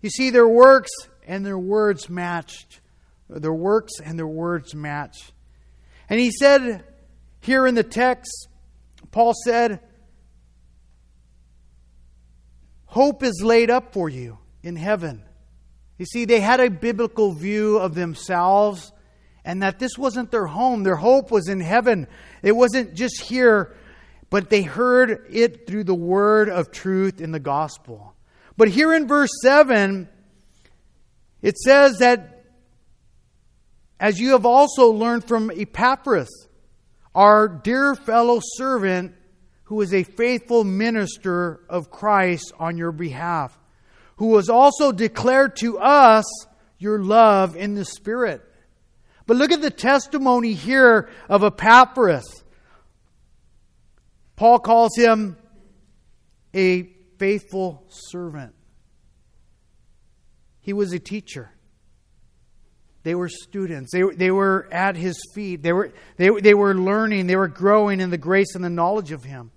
You 0.00 0.08
see, 0.08 0.30
their 0.30 0.48
works 0.48 0.88
and 1.26 1.44
their 1.44 1.58
words 1.58 2.08
matched. 2.08 2.80
Their 3.28 3.52
works 3.52 4.00
and 4.02 4.18
their 4.18 4.26
words 4.26 4.74
match. 4.74 5.30
And 6.08 6.18
he 6.18 6.30
said 6.30 6.84
here 7.40 7.66
in 7.66 7.74
the 7.74 7.84
text, 7.84 8.48
Paul 9.10 9.34
said, 9.44 9.80
hope 12.86 13.22
is 13.22 13.42
laid 13.44 13.68
up 13.68 13.92
for 13.92 14.08
you 14.08 14.38
in 14.62 14.76
heaven. 14.76 15.22
You 15.98 16.06
see, 16.06 16.24
they 16.24 16.40
had 16.40 16.60
a 16.60 16.70
biblical 16.70 17.32
view 17.32 17.76
of 17.76 17.94
themselves 17.94 18.90
and 19.46 19.62
that 19.62 19.78
this 19.78 19.96
wasn't 19.96 20.32
their 20.32 20.46
home. 20.46 20.82
Their 20.82 20.96
hope 20.96 21.30
was 21.30 21.48
in 21.48 21.60
heaven. 21.60 22.08
It 22.42 22.52
wasn't 22.52 22.94
just 22.94 23.20
here, 23.20 23.74
but 24.28 24.50
they 24.50 24.62
heard 24.62 25.24
it 25.30 25.68
through 25.68 25.84
the 25.84 25.94
word 25.94 26.50
of 26.50 26.72
truth 26.72 27.20
in 27.20 27.30
the 27.30 27.40
gospel. 27.40 28.14
But 28.56 28.68
here 28.68 28.92
in 28.92 29.06
verse 29.06 29.30
7, 29.42 30.08
it 31.42 31.56
says 31.58 31.98
that 31.98 32.44
as 34.00 34.20
you 34.20 34.32
have 34.32 34.44
also 34.44 34.90
learned 34.90 35.26
from 35.28 35.50
Epaphras, 35.50 36.48
our 37.14 37.48
dear 37.48 37.94
fellow 37.94 38.40
servant, 38.42 39.14
who 39.64 39.80
is 39.80 39.94
a 39.94 40.02
faithful 40.02 40.64
minister 40.64 41.60
of 41.68 41.90
Christ 41.90 42.52
on 42.58 42.76
your 42.76 42.92
behalf, 42.92 43.56
who 44.16 44.36
has 44.36 44.48
also 44.48 44.90
declared 44.90 45.56
to 45.56 45.78
us 45.78 46.24
your 46.78 47.02
love 47.02 47.56
in 47.56 47.74
the 47.74 47.84
Spirit. 47.84 48.42
But 49.26 49.36
look 49.36 49.52
at 49.52 49.60
the 49.60 49.70
testimony 49.70 50.52
here 50.52 51.08
of 51.28 51.42
Epaphras. 51.42 52.44
Paul 54.36 54.58
calls 54.58 54.96
him 54.96 55.36
a 56.54 56.84
faithful 57.18 57.84
servant. 57.88 58.54
He 60.60 60.72
was 60.72 60.92
a 60.92 60.98
teacher. 60.98 61.50
They 63.02 63.14
were 63.14 63.28
students. 63.28 63.92
They, 63.92 64.02
they 64.02 64.30
were 64.30 64.68
at 64.72 64.96
his 64.96 65.16
feet. 65.32 65.62
They 65.62 65.72
were, 65.72 65.92
they, 66.16 66.28
they 66.28 66.54
were 66.54 66.74
learning. 66.74 67.28
They 67.28 67.36
were 67.36 67.48
growing 67.48 68.00
in 68.00 68.10
the 68.10 68.18
grace 68.18 68.54
and 68.54 68.64
the 68.64 68.70
knowledge 68.70 69.12
of 69.12 69.22
him. 69.22 69.52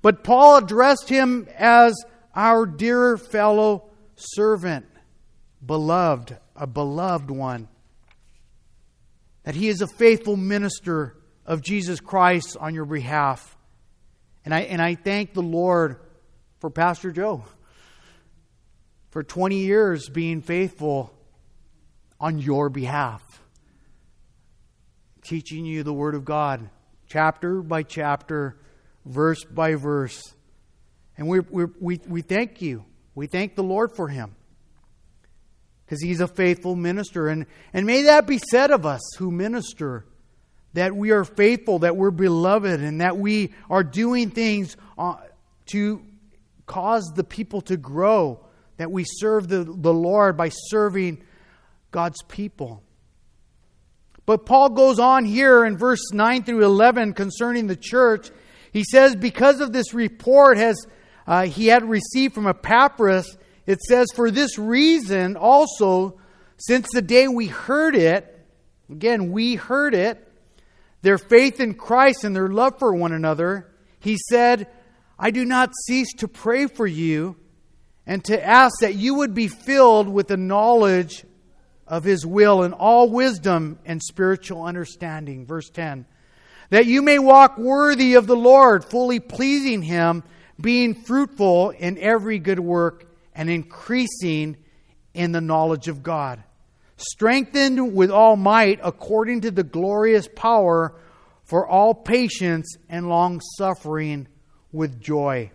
But 0.00 0.24
Paul 0.24 0.56
addressed 0.56 1.08
him 1.08 1.46
as 1.56 1.94
our 2.34 2.66
dear 2.66 3.16
fellow 3.16 3.90
servant, 4.16 4.86
beloved, 5.64 6.36
a 6.56 6.66
beloved 6.66 7.30
one. 7.30 7.68
That 9.44 9.54
he 9.54 9.68
is 9.68 9.80
a 9.80 9.86
faithful 9.86 10.36
minister 10.36 11.16
of 11.46 11.62
Jesus 11.62 12.00
Christ 12.00 12.56
on 12.58 12.74
your 12.74 12.84
behalf. 12.84 13.56
And 14.44 14.54
I, 14.54 14.60
and 14.60 14.82
I 14.82 14.94
thank 14.94 15.32
the 15.34 15.42
Lord 15.42 16.00
for 16.60 16.70
Pastor 16.70 17.12
Joe 17.12 17.44
for 19.10 19.22
20 19.22 19.58
years 19.58 20.08
being 20.08 20.42
faithful 20.42 21.14
on 22.18 22.38
your 22.38 22.68
behalf, 22.68 23.22
teaching 25.22 25.64
you 25.64 25.82
the 25.82 25.92
Word 25.92 26.14
of 26.14 26.24
God, 26.24 26.68
chapter 27.06 27.62
by 27.62 27.84
chapter 27.84 28.56
verse 29.04 29.44
by 29.44 29.74
verse. 29.74 30.34
And 31.16 31.28
we, 31.28 31.40
we, 31.40 31.66
we, 31.80 32.00
we 32.08 32.22
thank 32.22 32.60
you. 32.60 32.84
We 33.14 33.26
thank 33.26 33.54
the 33.54 33.62
Lord 33.62 33.92
for 33.94 34.08
him 34.08 34.34
because 35.94 36.02
he's 36.02 36.20
a 36.20 36.26
faithful 36.26 36.74
minister. 36.74 37.28
And, 37.28 37.46
and 37.72 37.86
may 37.86 38.02
that 38.02 38.26
be 38.26 38.38
said 38.38 38.72
of 38.72 38.84
us 38.84 39.00
who 39.16 39.30
minister 39.30 40.04
that 40.72 40.96
we 40.96 41.12
are 41.12 41.22
faithful, 41.22 41.78
that 41.80 41.96
we're 41.96 42.10
beloved, 42.10 42.80
and 42.80 43.00
that 43.00 43.16
we 43.16 43.54
are 43.70 43.84
doing 43.84 44.30
things 44.30 44.76
uh, 44.98 45.14
to 45.66 46.02
cause 46.66 47.12
the 47.14 47.22
people 47.22 47.60
to 47.60 47.76
grow, 47.76 48.44
that 48.76 48.90
we 48.90 49.04
serve 49.06 49.46
the, 49.46 49.62
the 49.62 49.94
Lord 49.94 50.36
by 50.36 50.48
serving 50.48 51.22
God's 51.92 52.22
people. 52.22 52.82
But 54.26 54.46
Paul 54.46 54.70
goes 54.70 54.98
on 54.98 55.24
here 55.24 55.64
in 55.64 55.78
verse 55.78 56.12
9 56.12 56.42
through 56.42 56.64
11 56.64 57.12
concerning 57.12 57.68
the 57.68 57.76
church. 57.76 58.30
He 58.72 58.82
says, 58.82 59.14
because 59.14 59.60
of 59.60 59.72
this 59.72 59.94
report 59.94 60.56
has 60.56 60.76
uh, 61.24 61.46
he 61.46 61.68
had 61.68 61.88
received 61.88 62.34
from 62.34 62.48
Epaphras, 62.48 63.38
it 63.66 63.80
says, 63.80 64.08
for 64.14 64.30
this 64.30 64.58
reason 64.58 65.36
also, 65.36 66.18
since 66.56 66.86
the 66.92 67.02
day 67.02 67.28
we 67.28 67.46
heard 67.46 67.96
it, 67.96 68.30
again, 68.90 69.32
we 69.32 69.54
heard 69.54 69.94
it, 69.94 70.20
their 71.02 71.18
faith 71.18 71.60
in 71.60 71.74
Christ 71.74 72.24
and 72.24 72.34
their 72.34 72.48
love 72.48 72.78
for 72.78 72.94
one 72.94 73.12
another, 73.12 73.72
he 74.00 74.16
said, 74.28 74.68
I 75.18 75.30
do 75.30 75.44
not 75.44 75.72
cease 75.86 76.12
to 76.14 76.28
pray 76.28 76.66
for 76.66 76.86
you 76.86 77.36
and 78.06 78.24
to 78.24 78.44
ask 78.44 78.80
that 78.80 78.94
you 78.94 79.14
would 79.16 79.34
be 79.34 79.48
filled 79.48 80.08
with 80.08 80.28
the 80.28 80.36
knowledge 80.36 81.24
of 81.86 82.04
his 82.04 82.26
will 82.26 82.62
and 82.62 82.74
all 82.74 83.08
wisdom 83.08 83.78
and 83.84 84.02
spiritual 84.02 84.62
understanding. 84.62 85.46
Verse 85.46 85.70
10 85.70 86.06
that 86.70 86.86
you 86.86 87.02
may 87.02 87.18
walk 87.18 87.58
worthy 87.58 88.14
of 88.14 88.26
the 88.26 88.36
Lord, 88.36 88.84
fully 88.84 89.20
pleasing 89.20 89.82
Him, 89.82 90.22
being 90.60 90.94
fruitful 90.94 91.70
in 91.70 91.98
every 91.98 92.38
good 92.38 92.58
work 92.58 93.06
and 93.34 93.50
increasing 93.50 94.56
in 95.12 95.32
the 95.32 95.40
knowledge 95.40 95.88
of 95.88 96.02
God, 96.02 96.42
strengthened 96.96 97.94
with 97.94 98.10
all 98.10 98.36
might 98.36 98.80
according 98.82 99.42
to 99.42 99.50
the 99.50 99.62
glorious 99.62 100.28
power 100.34 100.94
for 101.44 101.66
all 101.66 101.94
patience 101.94 102.76
and 102.88 103.08
long 103.08 103.40
suffering 103.58 104.26
with 104.72 105.00
joy. 105.00 105.50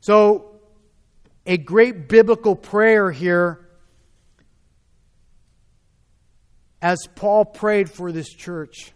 So, 0.00 0.60
a 1.46 1.56
great 1.56 2.08
biblical 2.08 2.54
prayer 2.54 3.10
here 3.10 3.66
as 6.80 6.98
Paul 7.16 7.44
prayed 7.44 7.90
for 7.90 8.12
this 8.12 8.28
church. 8.28 8.92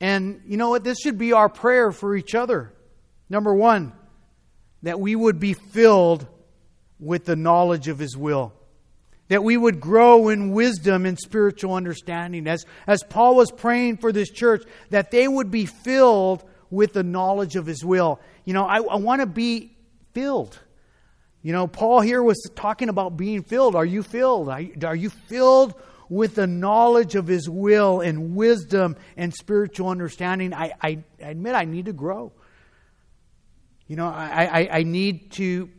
And 0.00 0.42
you 0.46 0.56
know 0.56 0.68
what? 0.68 0.84
This 0.84 0.98
should 1.00 1.18
be 1.18 1.32
our 1.32 1.48
prayer 1.48 1.92
for 1.92 2.14
each 2.14 2.34
other. 2.34 2.72
Number 3.28 3.54
one, 3.54 3.92
that 4.82 5.00
we 5.00 5.14
would 5.14 5.40
be 5.40 5.54
filled 5.54 6.26
with 7.00 7.24
the 7.24 7.36
knowledge 7.36 7.88
of 7.88 7.98
His 7.98 8.16
will. 8.16 8.52
That 9.28 9.44
we 9.44 9.56
would 9.56 9.80
grow 9.80 10.28
in 10.28 10.52
wisdom 10.52 11.06
and 11.06 11.18
spiritual 11.18 11.74
understanding. 11.74 12.46
As, 12.46 12.66
as 12.86 13.02
Paul 13.02 13.36
was 13.36 13.50
praying 13.50 13.98
for 13.98 14.12
this 14.12 14.30
church, 14.30 14.64
that 14.90 15.10
they 15.10 15.26
would 15.26 15.50
be 15.50 15.66
filled 15.66 16.44
with 16.70 16.92
the 16.92 17.02
knowledge 17.02 17.56
of 17.56 17.66
His 17.66 17.84
will. 17.84 18.20
You 18.44 18.54
know, 18.54 18.64
I, 18.64 18.78
I 18.78 18.96
want 18.96 19.20
to 19.20 19.26
be 19.26 19.76
filled. 20.12 20.58
You 21.42 21.52
know, 21.52 21.66
Paul 21.66 22.00
here 22.00 22.22
was 22.22 22.38
talking 22.54 22.88
about 22.88 23.16
being 23.16 23.42
filled. 23.42 23.74
Are 23.74 23.84
you 23.84 24.02
filled? 24.02 24.48
Are 24.48 24.60
you, 24.60 24.74
are 24.84 24.96
you 24.96 25.10
filled 25.10 25.74
with 26.10 26.34
the 26.34 26.46
knowledge 26.46 27.14
of 27.14 27.28
His 27.28 27.48
will 27.48 28.00
and 28.00 28.34
wisdom 28.34 28.96
and 29.16 29.32
spiritual 29.32 29.88
understanding, 29.88 30.52
I, 30.52 30.74
I 30.82 31.04
admit 31.20 31.54
I 31.54 31.64
need 31.64 31.86
to 31.86 31.92
grow. 31.92 32.32
You 33.86 33.96
know, 33.96 34.08
I, 34.08 34.44
I, 34.44 34.68
I 34.78 34.82
need 34.82 35.30
to 35.32 35.70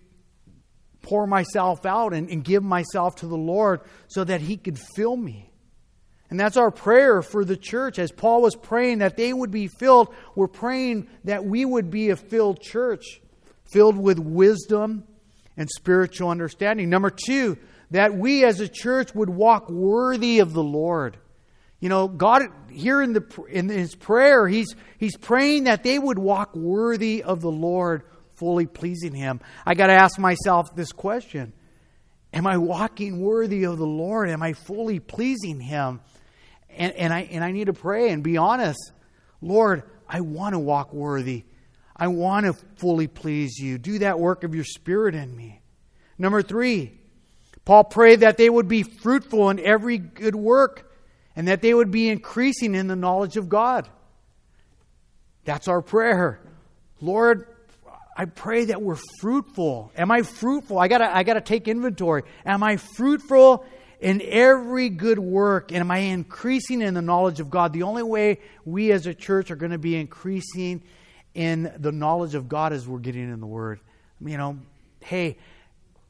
pour 1.02 1.28
myself 1.28 1.86
out 1.86 2.14
and, 2.14 2.30
and 2.30 2.44
give 2.44 2.64
myself 2.64 3.16
to 3.18 3.28
the 3.28 3.38
Lord 3.38 3.82
so 4.08 4.24
that 4.24 4.42
He 4.42 4.58
could 4.58 4.80
fill 4.96 5.16
me. 5.16 5.52
And 6.30 6.40
that's 6.40 6.58
our 6.58 6.72
prayer 6.72 7.22
for 7.22 7.44
the 7.44 7.58
church. 7.58 8.00
As 8.00 8.12
Paul 8.12 8.42
was 8.42 8.56
praying 8.56 9.00
that 9.00 9.18
they 9.18 9.34
would 9.34 9.52
be 9.52 9.68
filled, 9.68 10.14
we're 10.34 10.48
praying 10.48 11.08
that 11.26 11.44
we 11.44 11.66
would 11.66 11.92
be 11.92 12.10
a 12.10 12.16
filled 12.16 12.62
church, 12.62 13.22
filled 13.74 13.98
with 13.98 14.18
wisdom 14.18 15.04
and 15.58 15.70
spiritual 15.70 16.30
understanding. 16.30 16.90
Number 16.90 17.10
two, 17.10 17.58
that 17.92 18.16
we 18.16 18.46
as 18.46 18.62
a 18.62 18.70
church 18.70 19.14
would 19.14 19.30
walk 19.30 19.70
worthy 19.70 20.40
of 20.40 20.54
the 20.54 20.64
Lord. 20.64 21.18
You 21.82 21.90
know, 21.90 22.08
God 22.08 22.44
here 22.72 23.02
in 23.02 23.12
the 23.14 23.26
in 23.50 23.68
his 23.68 23.96
prayer, 23.96 24.48
he's 24.48 24.76
he's 24.98 25.18
praying 25.18 25.66
that 25.66 25.84
they 25.84 26.00
would 26.00 26.20
walk 26.20 26.56
worthy 26.56 27.24
of 27.24 27.42
the 27.42 27.52
Lord, 27.52 28.04
fully 28.42 28.66
pleasing 28.66 29.14
him. 29.14 29.40
I 29.68 29.76
got 29.76 29.88
to 29.88 29.94
ask 29.94 30.18
myself 30.18 30.76
this 30.76 30.92
question. 30.92 31.54
Am 32.34 32.48
I 32.48 32.58
walking 32.58 33.22
worthy 33.22 33.66
of 33.66 33.78
the 33.78 33.86
Lord? 33.86 34.30
Am 34.30 34.42
I 34.42 34.54
fully 34.54 35.00
pleasing 35.00 35.60
him? 35.60 36.02
And, 36.72 36.94
and 36.94 37.14
I 37.14 37.22
and 37.32 37.44
I 37.44 37.52
need 37.52 37.66
to 37.66 37.74
pray 37.74 38.10
and 38.10 38.24
be 38.24 38.38
honest. 38.38 38.80
Lord, 39.42 39.84
I 40.10 40.22
want 40.22 40.54
to 40.54 40.60
walk 40.60 40.92
worthy. 40.92 41.44
I 41.96 42.08
want 42.08 42.48
to 42.48 42.54
fully 42.78 43.08
please 43.08 43.60
you. 43.60 43.78
Do 43.78 44.00
that 44.00 44.20
work 44.20 44.44
of 44.44 44.56
your 44.56 44.64
spirit 44.64 45.14
in 45.14 45.36
me. 45.36 45.62
Number 46.18 46.42
3, 46.42 46.92
Paul 47.64 47.84
prayed 47.84 48.22
that 48.22 48.38
they 48.38 48.50
would 48.50 48.68
be 48.68 48.82
fruitful 48.82 49.52
in 49.52 49.60
every 49.60 50.00
good 50.00 50.36
work 50.36 50.92
and 51.36 51.48
that 51.48 51.62
they 51.62 51.74
would 51.76 51.92
be 51.92 52.10
increasing 52.10 52.74
in 52.74 52.88
the 52.88 52.96
knowledge 52.96 53.38
of 53.38 53.50
God. 53.50 53.88
That's 55.46 55.68
our 55.68 55.82
prayer. 55.82 56.40
Lord, 57.00 57.48
I 58.16 58.26
pray 58.26 58.66
that 58.66 58.82
we're 58.82 59.00
fruitful. 59.20 59.92
Am 59.96 60.12
I 60.12 60.22
fruitful? 60.24 60.78
I 60.78 60.88
gotta, 60.88 61.16
I 61.16 61.24
gotta 61.24 61.42
take 61.42 61.68
inventory. 61.68 62.24
Am 62.46 62.62
I 62.64 62.78
fruitful 62.78 63.66
in 64.00 64.22
every 64.24 64.90
good 64.90 65.20
work? 65.20 65.72
And 65.72 65.80
am 65.80 65.92
I 65.92 66.00
increasing 66.00 66.82
in 66.82 66.94
the 66.94 67.02
knowledge 67.02 67.40
of 67.40 67.50
God? 67.50 67.74
The 67.74 67.84
only 67.84 68.04
way 68.04 68.40
we 68.66 68.92
as 68.92 69.08
a 69.08 69.14
church 69.14 69.50
are 69.50 69.56
going 69.56 69.72
to 69.72 69.78
be 69.78 69.96
increasing 69.96 70.84
in 71.34 71.72
the 71.78 71.92
knowledge 71.92 72.36
of 72.36 72.50
God 72.50 72.74
is 72.74 72.88
we're 72.88 73.00
getting 73.00 73.32
in 73.32 73.40
the 73.40 73.48
Word. 73.48 73.80
You 74.20 74.38
know, 74.38 74.60
hey, 75.00 75.38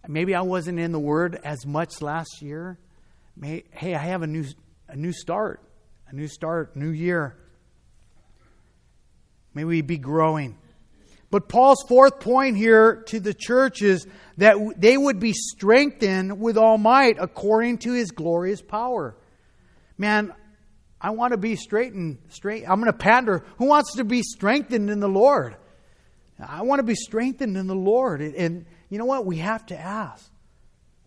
Maybe 0.07 0.33
I 0.33 0.41
wasn't 0.41 0.79
in 0.79 0.91
the 0.91 0.99
Word 0.99 1.39
as 1.43 1.65
much 1.65 2.01
last 2.01 2.41
year. 2.41 2.77
May, 3.35 3.63
hey, 3.71 3.93
I 3.93 3.99
have 3.99 4.23
a 4.23 4.27
new, 4.27 4.45
a 4.87 4.95
new 4.95 5.13
start, 5.13 5.61
a 6.09 6.15
new 6.15 6.27
start, 6.27 6.75
new 6.75 6.89
year. 6.89 7.35
May 9.53 9.63
we 9.63 9.81
be 9.81 9.97
growing. 9.97 10.57
But 11.31 11.47
Paul's 11.47 11.83
fourth 11.87 12.19
point 12.19 12.57
here 12.57 13.03
to 13.07 13.19
the 13.21 13.33
church 13.33 13.81
is 13.81 14.05
that 14.37 14.57
they 14.77 14.97
would 14.97 15.19
be 15.19 15.31
strengthened 15.33 16.39
with 16.39 16.57
all 16.57 16.77
might 16.77 17.15
according 17.19 17.79
to 17.79 17.93
his 17.93 18.11
glorious 18.11 18.61
power. 18.61 19.15
Man, 19.97 20.33
I 20.99 21.11
want 21.11 21.31
to 21.31 21.37
be 21.37 21.55
straightened, 21.55 22.19
straight. 22.29 22.65
I'm 22.69 22.81
going 22.81 22.91
to 22.91 22.97
pander. 22.97 23.43
Who 23.57 23.65
wants 23.65 23.95
to 23.95 24.03
be 24.03 24.21
strengthened 24.21 24.89
in 24.89 24.99
the 24.99 25.07
Lord? 25.07 25.55
I 26.37 26.63
want 26.63 26.79
to 26.79 26.83
be 26.83 26.95
strengthened 26.95 27.55
in 27.55 27.67
the 27.67 27.75
Lord. 27.75 28.21
And 28.21 28.65
you 28.89 28.97
know 28.97 29.05
what? 29.05 29.25
We 29.25 29.37
have 29.37 29.65
to 29.67 29.79
ask. 29.79 30.29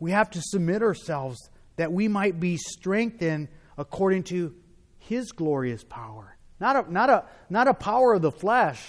We 0.01 0.13
have 0.13 0.31
to 0.31 0.41
submit 0.43 0.83
ourselves 0.83 1.39
that 1.77 1.93
we 1.93 2.09
might 2.09 2.41
be 2.41 2.57
strengthened 2.57 3.49
according 3.77 4.23
to 4.25 4.55
his 4.99 5.33
glorious 5.33 5.85
power. 5.85 6.37
Not 6.61 6.89
a, 6.89 6.93
not 6.93 7.11
a, 7.11 7.25
not 7.51 7.69
a 7.69 7.75
power 7.75 8.15
of 8.15 8.23
the 8.23 8.33
flesh, 8.33 8.81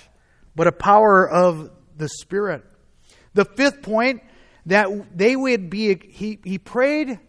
but 0.55 0.67
a 0.67 0.71
power 0.71 1.27
of 1.27 1.71
the 1.97 2.09
Spirit. 2.09 2.63
The 3.33 3.45
fifth 3.45 3.81
point 3.81 4.23
that 4.65 4.87
they 5.15 5.35
would 5.35 5.69
be, 5.69 5.95
he, 6.09 6.39
he 6.43 6.57
prayed, 6.57 7.19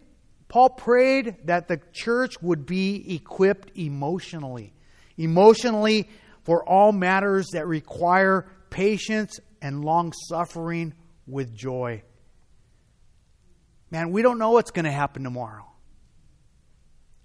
Paul 0.47 0.69
prayed 0.69 1.35
that 1.45 1.67
the 1.67 1.79
church 1.91 2.41
would 2.41 2.65
be 2.65 3.15
equipped 3.15 3.77
emotionally. 3.77 4.73
Emotionally 5.17 6.09
for 6.43 6.63
all 6.63 6.91
matters 6.91 7.47
that 7.51 7.67
require 7.67 8.49
patience 8.69 9.39
and 9.61 9.83
long 9.83 10.13
suffering 10.29 10.93
with 11.25 11.53
joy. 11.53 12.03
Man, 13.91 14.11
we 14.11 14.21
don't 14.21 14.37
know 14.37 14.51
what's 14.51 14.71
going 14.71 14.85
to 14.85 14.91
happen 14.91 15.23
tomorrow. 15.23 15.65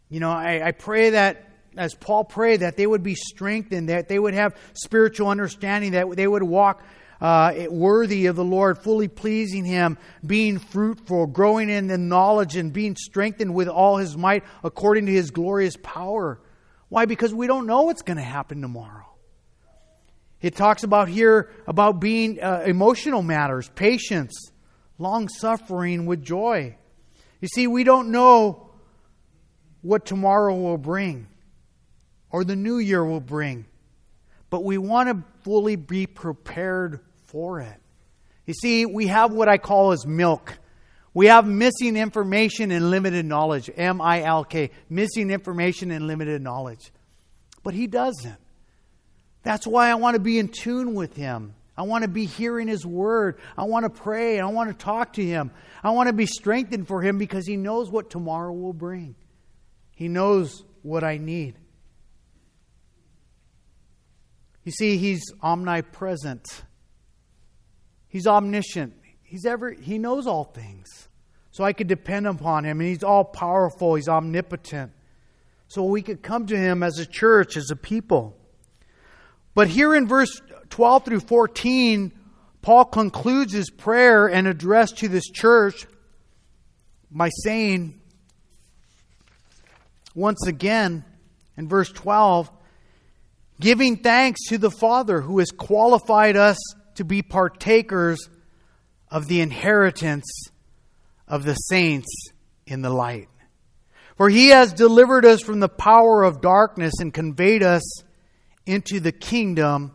You 0.09 0.21
know, 0.21 0.31
I, 0.31 0.69
I 0.69 0.73
pray 0.73 1.11
that 1.11 1.52
as 1.77 1.95
Paul 1.95 2.25
prayed, 2.25 2.61
that 2.61 2.77
they 2.77 2.87
would 2.87 3.03
be 3.03 3.15
strengthened, 3.15 3.89
that 3.89 4.09
they 4.09 4.19
would 4.19 4.35
have 4.35 4.57
spiritual 4.75 5.29
understanding, 5.29 5.93
that 5.93 6.11
they 6.17 6.27
would 6.27 6.43
walk 6.43 6.83
uh, 7.21 7.67
worthy 7.71 8.27
of 8.27 8.37
the 8.37 8.45
Lord, 8.45 8.79
fully 8.79 9.09
pleasing 9.09 9.65
Him, 9.65 9.97
being 10.27 10.59
fruitful, 10.59 11.27
growing 11.29 11.71
in 11.71 11.87
the 11.87 11.97
knowledge, 11.97 12.57
and 12.57 12.73
being 12.73 12.97
strengthened 12.97 13.55
with 13.55 13.69
all 13.69 13.97
His 13.97 14.17
might 14.17 14.45
according 14.65 15.07
to 15.07 15.13
His 15.13 15.31
glorious 15.31 15.77
power. 15.83 16.41
Why? 16.89 17.07
Because 17.07 17.33
we 17.33 17.47
don't 17.47 17.67
know 17.67 17.83
what's 17.83 18.03
going 18.03 18.17
to 18.17 18.23
happen 18.23 18.61
tomorrow. 18.61 19.07
It 20.41 20.57
talks 20.57 20.83
about 20.83 21.09
here 21.09 21.51
about 21.69 22.01
being 22.01 22.43
uh, 22.43 22.65
emotional 22.67 23.23
matters, 23.23 23.71
patience, 23.77 24.51
long 24.99 25.29
suffering 25.29 26.05
with 26.05 26.25
joy. 26.25 26.77
You 27.41 27.49
see, 27.49 27.69
we 27.69 27.85
don't 27.85 28.11
know 28.11 28.71
what 29.81 30.05
tomorrow 30.05 30.55
will 30.57 30.79
bring 30.79 31.29
or 32.33 32.43
the 32.43 32.57
new 32.57 32.79
year 32.79 33.05
will 33.05 33.21
bring. 33.21 33.67
But 34.51 34.65
we 34.65 34.79
want 34.79 35.09
to 35.09 35.23
fully 35.43 35.77
be 35.77 36.07
prepared 36.07 37.01
for 37.27 37.61
it. 37.61 37.77
You 38.45 38.55
see, 38.55 38.87
we 38.87 39.07
have 39.07 39.33
what 39.33 39.49
I 39.49 39.59
call 39.59 39.93
as 39.93 40.05
milk. 40.07 40.59
We 41.15 41.27
have 41.27 41.47
missing 41.47 41.97
information 41.97 42.71
and 42.71 42.91
limited 42.91 43.25
knowledge. 43.25 43.71
M 43.77 44.01
I 44.01 44.23
L 44.23 44.45
K. 44.45 44.71
Missing 44.89 45.31
information 45.31 45.91
and 45.91 46.07
limited 46.07 46.43
knowledge. 46.43 46.91
But 47.63 47.75
he 47.75 47.87
doesn't. 47.87 48.39
That's 49.43 49.67
why 49.67 49.91
I 49.91 49.95
want 49.95 50.15
to 50.15 50.21
be 50.21 50.39
in 50.39 50.49
tune 50.49 50.95
with 50.95 51.15
him. 51.15 51.55
I 51.77 51.83
want 51.83 52.03
to 52.03 52.09
be 52.09 52.27
hearing 52.27 52.69
his 52.69 52.85
word. 52.85 53.39
I 53.57 53.65
want 53.65 53.85
to 53.85 53.91
pray. 53.91 54.39
I 54.41 54.47
want 54.47 54.71
to 54.71 54.85
talk 54.85 55.15
to 55.15 55.25
him. 55.25 55.51
I 55.83 55.91
want 55.91 56.09
to 56.09 56.13
be 56.13 56.27
strengthened 56.27 56.87
for 56.87 57.03
him 57.03 57.19
because 57.19 57.47
he 57.47 57.57
knows 57.57 57.91
what 57.91 58.11
tomorrow 58.11 58.53
will 58.53 58.73
bring. 58.73 59.15
He 59.95 60.09
knows 60.09 60.65
what 60.83 61.05
I 61.05 61.17
need. 61.17 61.55
You 64.65 64.73
see, 64.73 64.97
He's 64.97 65.23
omnipresent, 65.43 66.63
He's 68.09 68.27
omniscient, 68.27 68.95
He's 69.23 69.45
ever, 69.47 69.73
He 69.73 69.99
knows 69.99 70.27
all 70.27 70.45
things. 70.45 70.89
So 71.51 71.65
I 71.65 71.73
could 71.73 71.89
depend 71.89 72.27
upon 72.27 72.65
Him, 72.65 72.81
and 72.81 72.89
He's 72.89 73.03
all 73.03 73.25
powerful, 73.25 73.95
He's 73.95 74.09
omnipotent. 74.09 74.93
So 75.69 75.85
we 75.85 76.03
could 76.03 76.23
come 76.23 76.47
to 76.47 76.57
Him 76.57 76.83
as 76.83 76.99
a 76.99 77.07
church, 77.07 77.57
as 77.57 77.71
a 77.71 77.77
people. 77.77 78.37
But 79.55 79.69
here 79.69 79.95
in 79.95 80.09
verse 80.09 80.41
12 80.71 81.05
through 81.05 81.21
14, 81.21 82.13
Paul 82.63 82.85
concludes 82.87 83.53
his 83.53 83.71
prayer 83.71 84.29
and 84.29 84.47
address 84.47 84.93
to 84.93 85.09
this 85.09 85.29
church 85.29 85.87
by 87.11 87.29
saying, 87.43 88.01
once 90.15 90.47
again, 90.47 91.05
in 91.57 91.69
verse 91.69 91.91
12, 91.91 92.51
giving 93.61 93.97
thanks 93.97 94.49
to 94.49 94.59
the 94.59 94.71
Father 94.71 95.21
who 95.21 95.39
has 95.39 95.51
qualified 95.51 96.37
us 96.37 96.59
to 96.97 97.05
be 97.05 97.23
partakers 97.23 98.29
of 99.11 99.29
the 99.29 99.41
inheritance 99.41 100.51
of 101.29 101.45
the 101.45 101.55
saints 101.55 102.09
in 102.67 102.83
the 102.83 102.91
light. 102.91 103.29
For 104.17 104.29
he 104.29 104.49
has 104.49 104.73
delivered 104.73 105.25
us 105.25 105.41
from 105.41 105.61
the 105.61 105.69
power 105.69 106.23
of 106.23 106.41
darkness 106.41 106.95
and 107.01 107.13
conveyed 107.13 107.63
us 107.63 107.83
into 108.67 109.01
the 109.01 109.13
kingdom 109.13 109.93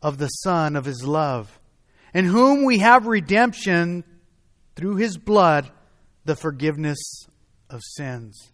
of 0.00 0.18
the 0.18 0.28
Son 0.28 0.76
of 0.76 0.84
his 0.84 1.04
love, 1.04 1.58
in 2.12 2.24
whom 2.24 2.64
we 2.64 2.78
have 2.78 3.06
redemption 3.06 4.04
through 4.76 4.96
his 4.96 5.16
blood, 5.16 5.70
the 6.24 6.36
forgiveness 6.36 6.98
of 7.70 7.80
sins. 7.82 8.52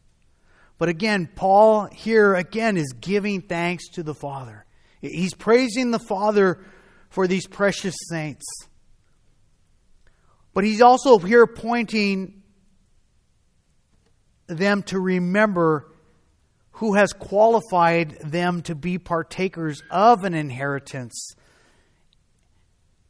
But 0.79 0.89
again, 0.89 1.29
Paul 1.35 1.87
here 1.87 2.35
again 2.35 2.77
is 2.77 2.95
giving 3.01 3.43
thanks 3.43 3.89
to 3.91 4.03
the 4.03 4.15
Father. 4.15 4.65
He's 5.01 5.35
praising 5.35 5.91
the 5.91 5.99
Father 5.99 6.65
for 7.11 7.27
these 7.27 7.47
precious 7.47 7.95
saints. 8.09 8.47
But 10.55 10.65
he's 10.65 10.81
also 10.81 11.19
here 11.19 11.47
pointing 11.47 12.43
them 14.47 14.83
to 14.85 14.99
remember 14.99 15.93
who 16.73 16.95
has 16.95 17.13
qualified 17.13 18.19
them 18.21 18.63
to 18.63 18.75
be 18.75 18.99
partakers 18.99 19.83
of 19.91 20.25
an 20.25 20.35
inheritance 20.35 21.35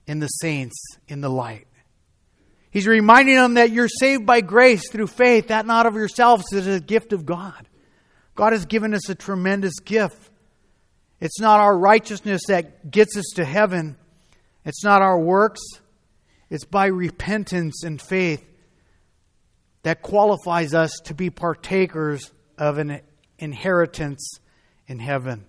in 0.07 0.21
the 0.21 0.27
saints 0.27 0.77
in 1.07 1.21
the 1.21 1.29
light. 1.29 1.68
He's 2.71 2.87
reminding 2.87 3.37
them 3.37 3.55
that 3.55 3.71
you're 3.71 3.89
saved 3.89 4.27
by 4.27 4.41
grace 4.41 4.91
through 4.91 5.07
faith, 5.07 5.49
that 5.49 5.67
not 5.67 5.87
of 5.87 5.95
yourselves 5.95 6.45
is 6.53 6.67
a 6.67 6.81
gift 6.81 7.13
of 7.13 7.25
God. 7.25 7.69
God 8.35 8.53
has 8.53 8.67
given 8.67 8.95
us 8.95 9.09
a 9.09 9.15
tremendous 9.15 9.81
gift. 9.81 10.31
It's 11.21 11.41
not 11.41 11.61
our 11.61 11.77
righteousness 11.77 12.43
that 12.49 12.91
gets 12.91 13.17
us 13.17 13.25
to 13.37 13.45
heaven. 13.45 13.97
It's 14.65 14.85
not 14.85 15.03
our 15.03 15.19
works. 15.19 15.61
It's 16.51 16.65
by 16.65 16.87
repentance 16.87 17.83
and 17.85 18.01
faith 18.01 18.45
that 19.83 20.03
qualifies 20.03 20.75
us 20.75 20.93
to 21.05 21.15
be 21.15 21.31
partakers 21.31 22.31
of 22.59 22.79
an 22.79 23.01
inheritance 23.39 24.39
in 24.87 24.99
heaven. 24.99 25.47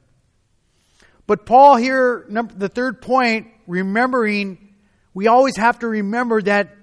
But 1.28 1.46
Paul 1.46 1.76
here, 1.76 2.26
the 2.30 2.70
third 2.70 3.02
point, 3.02 3.48
remembering, 3.68 4.74
we 5.14 5.28
always 5.28 5.58
have 5.58 5.80
to 5.80 5.88
remember 5.88 6.42
that 6.42 6.76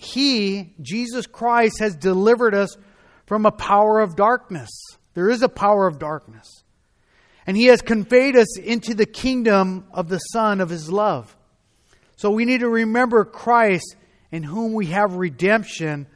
he, 0.00 0.74
Jesus 0.80 1.26
Christ, 1.26 1.80
has 1.80 1.96
delivered 1.96 2.54
us 2.54 2.76
from 3.26 3.46
a 3.46 3.50
power 3.50 3.98
of 3.98 4.14
darkness. 4.14 4.70
There 5.14 5.28
is 5.28 5.42
a 5.42 5.48
power 5.48 5.88
of 5.88 5.98
darkness. 5.98 6.62
And 7.48 7.56
He 7.56 7.66
has 7.66 7.82
conveyed 7.82 8.36
us 8.36 8.56
into 8.60 8.94
the 8.94 9.06
kingdom 9.06 9.86
of 9.90 10.08
the 10.08 10.18
Son 10.18 10.60
of 10.60 10.70
His 10.70 10.88
love. 10.92 11.36
So 12.14 12.30
we 12.30 12.44
need 12.44 12.60
to 12.60 12.68
remember 12.68 13.24
Christ 13.24 13.96
in 14.30 14.44
whom 14.44 14.72
we 14.72 14.86
have 14.86 15.14
redemption 15.14 16.06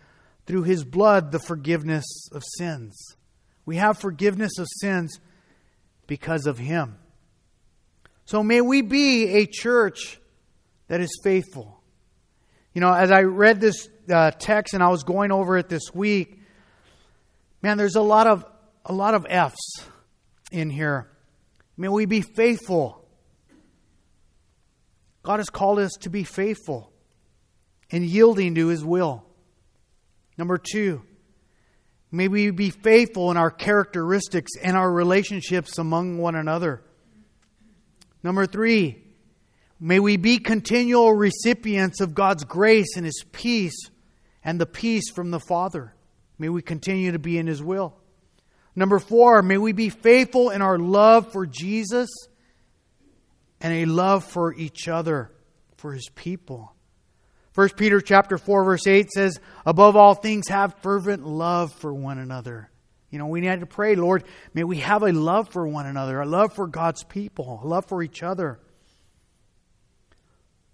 through 0.46 0.62
His 0.62 0.84
blood, 0.84 1.32
the 1.32 1.40
forgiveness 1.40 2.04
of 2.30 2.44
sins. 2.56 3.16
We 3.66 3.76
have 3.76 3.98
forgiveness 3.98 4.58
of 4.60 4.68
sins 4.80 5.18
because 6.06 6.46
of 6.46 6.58
Him. 6.58 6.98
So 8.26 8.44
may 8.44 8.60
we 8.60 8.80
be 8.80 9.26
a 9.38 9.46
church 9.46 10.20
that 10.86 11.00
is 11.00 11.10
faithful. 11.24 11.81
You 12.74 12.80
know, 12.80 12.92
as 12.92 13.10
I 13.10 13.22
read 13.22 13.60
this 13.60 13.88
uh, 14.10 14.30
text 14.30 14.74
and 14.74 14.82
I 14.82 14.88
was 14.88 15.02
going 15.02 15.30
over 15.30 15.58
it 15.58 15.68
this 15.68 15.94
week, 15.94 16.38
man, 17.60 17.76
there's 17.76 17.96
a 17.96 18.02
lot 18.02 18.26
of 18.26 18.44
a 18.84 18.92
lot 18.92 19.14
of 19.14 19.26
F's 19.28 19.84
in 20.50 20.70
here. 20.70 21.08
May 21.76 21.88
we 21.88 22.06
be 22.06 22.20
faithful. 22.20 23.06
God 25.22 25.38
has 25.38 25.50
called 25.50 25.78
us 25.78 25.92
to 26.00 26.10
be 26.10 26.24
faithful 26.24 26.92
in 27.90 28.04
yielding 28.04 28.54
to 28.56 28.68
His 28.68 28.84
will. 28.84 29.24
Number 30.36 30.58
two, 30.58 31.02
may 32.10 32.26
we 32.26 32.50
be 32.50 32.70
faithful 32.70 33.30
in 33.30 33.36
our 33.36 33.50
characteristics 33.50 34.52
and 34.60 34.76
our 34.76 34.90
relationships 34.90 35.78
among 35.78 36.18
one 36.18 36.34
another. 36.34 36.82
Number 38.22 38.46
three, 38.46 39.01
May 39.84 39.98
we 39.98 40.16
be 40.16 40.38
continual 40.38 41.12
recipients 41.12 42.00
of 42.00 42.14
God's 42.14 42.44
grace 42.44 42.96
and 42.96 43.04
His 43.04 43.24
peace 43.32 43.90
and 44.44 44.60
the 44.60 44.64
peace 44.64 45.10
from 45.10 45.32
the 45.32 45.40
Father. 45.40 45.92
May 46.38 46.48
we 46.50 46.62
continue 46.62 47.10
to 47.10 47.18
be 47.18 47.36
in 47.36 47.48
His 47.48 47.60
will. 47.60 47.96
Number 48.76 49.00
four, 49.00 49.42
may 49.42 49.58
we 49.58 49.72
be 49.72 49.88
faithful 49.88 50.50
in 50.50 50.62
our 50.62 50.78
love 50.78 51.32
for 51.32 51.46
Jesus 51.46 52.08
and 53.60 53.72
a 53.72 53.86
love 53.86 54.22
for 54.22 54.54
each 54.54 54.86
other, 54.86 55.32
for 55.78 55.92
his 55.92 56.08
people. 56.14 56.76
1 57.56 57.70
Peter 57.70 58.00
chapter 58.00 58.38
4 58.38 58.62
verse 58.62 58.86
8 58.86 59.10
says, 59.10 59.40
"Above 59.66 59.96
all 59.96 60.14
things 60.14 60.46
have 60.46 60.76
fervent 60.80 61.26
love 61.26 61.72
for 61.72 61.92
one 61.92 62.18
another." 62.18 62.70
You 63.10 63.18
know, 63.18 63.26
we 63.26 63.40
need 63.40 63.58
to 63.58 63.66
pray, 63.66 63.96
Lord, 63.96 64.22
may 64.54 64.62
we 64.62 64.76
have 64.78 65.02
a 65.02 65.12
love 65.12 65.48
for 65.48 65.66
one 65.66 65.86
another, 65.86 66.20
a 66.20 66.26
love 66.26 66.52
for 66.54 66.68
God's 66.68 67.02
people, 67.02 67.60
a 67.64 67.66
love 67.66 67.86
for 67.86 68.00
each 68.04 68.22
other. 68.22 68.60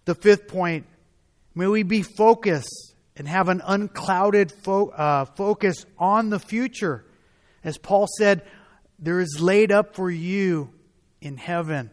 The 0.09 0.15
fifth 0.15 0.49
point, 0.49 0.87
may 1.55 1.67
we 1.67 1.83
be 1.83 2.01
focused 2.01 2.95
and 3.15 3.29
have 3.29 3.51
an 3.51 3.61
unclouded 3.63 4.51
fo- 4.51 4.89
uh, 4.89 5.27
focus 5.27 5.85
on 5.99 6.31
the 6.31 6.39
future. 6.39 7.05
As 7.63 7.77
Paul 7.77 8.07
said, 8.17 8.41
there 8.99 9.21
is 9.21 9.39
laid 9.39 9.71
up 9.71 9.95
for 9.95 10.11
you 10.11 10.73
in 11.21 11.37
heaven 11.37 11.91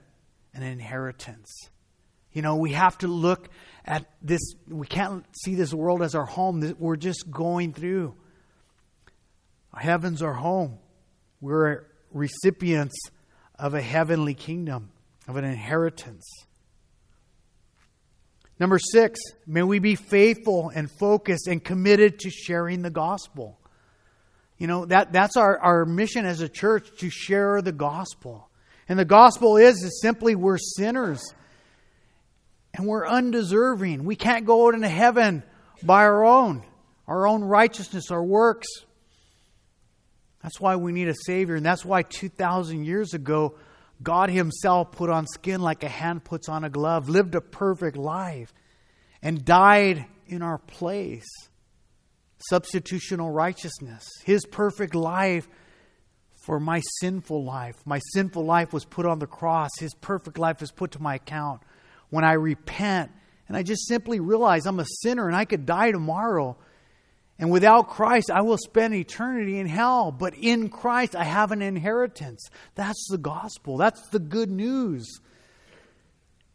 an 0.54 0.63
inheritance. 0.63 1.51
You 2.32 2.41
know, 2.41 2.56
we 2.56 2.71
have 2.71 2.97
to 2.99 3.10
look 3.10 3.49
at 3.84 4.06
this. 4.21 4.39
We 4.69 4.88
can't 4.88 5.25
see 5.43 5.56
this 5.56 5.73
world 5.73 6.01
as 6.01 6.15
our 6.15 6.25
home. 6.25 6.73
We're 6.80 6.95
just 6.95 7.30
going 7.30 7.73
through. 7.73 8.15
Heaven's 9.75 10.21
our 10.21 10.36
home. 10.36 10.78
We're 11.41 11.86
recipients 12.13 12.95
of 13.60 13.73
a 13.73 13.82
heavenly 13.82 14.36
kingdom, 14.36 14.91
of 15.28 15.36
an 15.36 15.43
inheritance. 15.43 16.45
Number 18.60 18.80
six, 18.80 19.20
may 19.46 19.63
we 19.63 19.80
be 19.80 19.96
faithful 19.96 20.72
and 20.74 20.89
focused 20.89 21.48
and 21.48 21.63
committed 21.63 22.20
to 22.20 22.30
sharing 22.30 22.82
the 22.82 22.89
gospel. 22.89 23.60
You 24.58 24.68
know, 24.68 24.86
that, 24.86 25.12
that's 25.12 25.36
our, 25.36 25.60
our 25.60 25.86
mission 25.86 26.26
as 26.26 26.39
a 26.39 26.48
church 26.48 26.88
to 27.00 27.10
share 27.10 27.62
the 27.62 27.74
gospel. 27.74 28.50
And 28.88 28.98
the 28.98 29.06
gospel 29.06 29.58
is, 29.58 29.84
is 29.84 30.00
simply 30.02 30.36
we're 30.36 30.58
sinners 30.58 31.22
and 32.74 32.88
we're 32.88 33.06
undeserving. 33.06 34.06
We 34.06 34.15
can't 34.15 34.46
go 34.46 34.68
out 34.68 34.74
into 34.74 34.88
heaven 34.88 35.44
by 35.84 36.04
our 36.04 36.24
own, 36.24 36.63
our 37.08 37.28
own 37.28 37.44
righteousness, 37.44 38.12
our 38.12 38.24
works. 38.24 38.68
That's 40.41 40.62
why 40.62 40.78
we 40.78 40.94
need 40.94 41.10
a 41.10 41.15
Savior. 41.26 41.56
And 41.56 41.65
that's 41.65 41.84
why 41.84 42.04
2,000 42.04 42.86
years 42.86 43.13
ago, 43.13 43.56
God 44.04 44.30
Himself 44.30 44.92
put 44.92 45.10
on 45.10 45.26
skin 45.28 45.62
like 45.62 45.84
a 45.84 45.90
hand 45.90 46.24
puts 46.24 46.50
on 46.50 46.64
a 46.64 46.70
glove, 46.70 47.10
lived 47.10 47.36
a 47.36 47.42
perfect 47.42 47.98
life, 47.98 48.54
and 49.22 49.44
died 49.44 50.06
in 50.28 50.42
our 50.42 50.58
place. 50.58 51.28
Substitutional 52.52 53.32
righteousness. 53.32 54.04
His 54.24 54.46
perfect 54.46 54.94
life 54.94 55.48
for 56.46 56.60
my 56.60 56.82
sinful 57.00 57.44
life. 57.44 57.76
My 57.86 58.00
sinful 58.14 58.46
life 58.46 58.72
was 58.72 58.86
put 58.86 59.06
on 59.06 59.20
the 59.20 59.28
cross. 59.28 59.72
His 59.80 59.96
perfect 59.96 60.38
life 60.38 60.62
is 60.62 60.72
put 60.72 60.92
to 60.92 61.02
my 61.02 61.16
account. 61.16 61.62
When 62.10 62.24
I 62.24 62.34
repent 62.34 63.12
and 63.48 63.58
I 63.58 63.64
just 63.64 63.88
simply 63.88 64.20
realize 64.20 64.66
I'm 64.66 64.80
a 64.80 64.86
sinner 65.02 65.28
and 65.28 65.36
I 65.36 65.46
could 65.46 65.66
die 65.66 65.92
tomorrow, 65.92 66.58
and 67.38 67.52
without 67.52 67.89
Christ, 67.89 68.32
I 68.32 68.41
will 68.41 68.58
spend 68.58 68.93
eternity 68.93 69.60
in 69.60 69.67
hell. 69.67 70.12
But 70.12 70.36
in 70.36 70.69
Christ, 70.69 71.15
I 71.15 71.26
have 71.26 71.52
an 71.52 71.62
inheritance. 71.62 72.50
That's 72.76 73.08
the 73.10 73.17
gospel. 73.17 73.78
That's 73.78 74.08
the 74.10 74.19
good 74.19 74.50
news. 74.50 75.19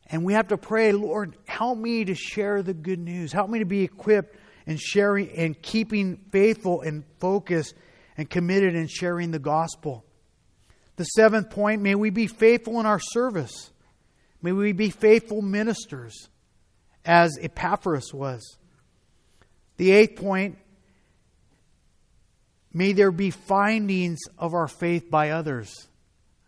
And 0.06 0.24
we 0.24 0.32
have 0.32 0.48
to 0.48 0.56
pray, 0.56 0.92
Lord, 0.92 1.36
help 1.46 1.78
me 1.78 2.04
to 2.06 2.14
share 2.14 2.62
the 2.62 2.74
good 2.74 2.98
news. 2.98 3.30
Help 3.30 3.50
me 3.50 3.58
to 3.58 3.66
be 3.66 3.82
equipped 3.82 4.36
and 4.66 4.80
sharing 4.80 5.30
and 5.36 5.60
keeping 5.60 6.16
faithful 6.32 6.80
and 6.80 7.04
focused 7.18 7.74
and 8.16 8.28
committed 8.28 8.74
in 8.74 8.86
sharing 8.88 9.30
the 9.30 9.38
gospel. 9.38 10.04
The 10.96 11.04
seventh 11.04 11.50
point, 11.50 11.82
may 11.82 11.94
we 11.94 12.10
be 12.10 12.26
faithful 12.26 12.80
in 12.80 12.86
our 12.86 13.00
service. 13.00 13.70
May 14.42 14.52
we 14.52 14.72
be 14.72 14.90
faithful 14.90 15.42
ministers, 15.42 16.28
as 17.04 17.38
Epaphras 17.40 18.12
was. 18.12 18.56
The 19.76 19.92
eighth 19.92 20.20
point, 20.20 20.58
May 22.72 22.92
there 22.92 23.10
be 23.10 23.30
findings 23.30 24.20
of 24.38 24.54
our 24.54 24.68
faith 24.68 25.10
by 25.10 25.30
others. 25.30 25.88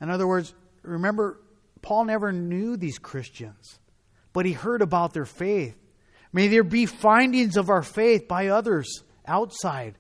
In 0.01 0.11
other 0.11 0.27
words, 0.27 0.55
remember, 0.83 1.41
Paul 1.81 2.05
never 2.05 2.33
knew 2.33 2.77
these 2.77 2.99
Christians, 2.99 3.79
but 4.33 4.47
he 4.47 4.53
heard 4.53 4.83
about 4.83 5.15
their 5.15 5.27
faith. 5.27 5.77
May 6.33 6.49
there 6.49 6.63
be 6.63 6.87
findings 6.87 7.57
of 7.57 7.71
our 7.71 7.83
faith 7.83 8.29
by 8.29 8.49
others 8.49 9.03
outside. 9.27 9.97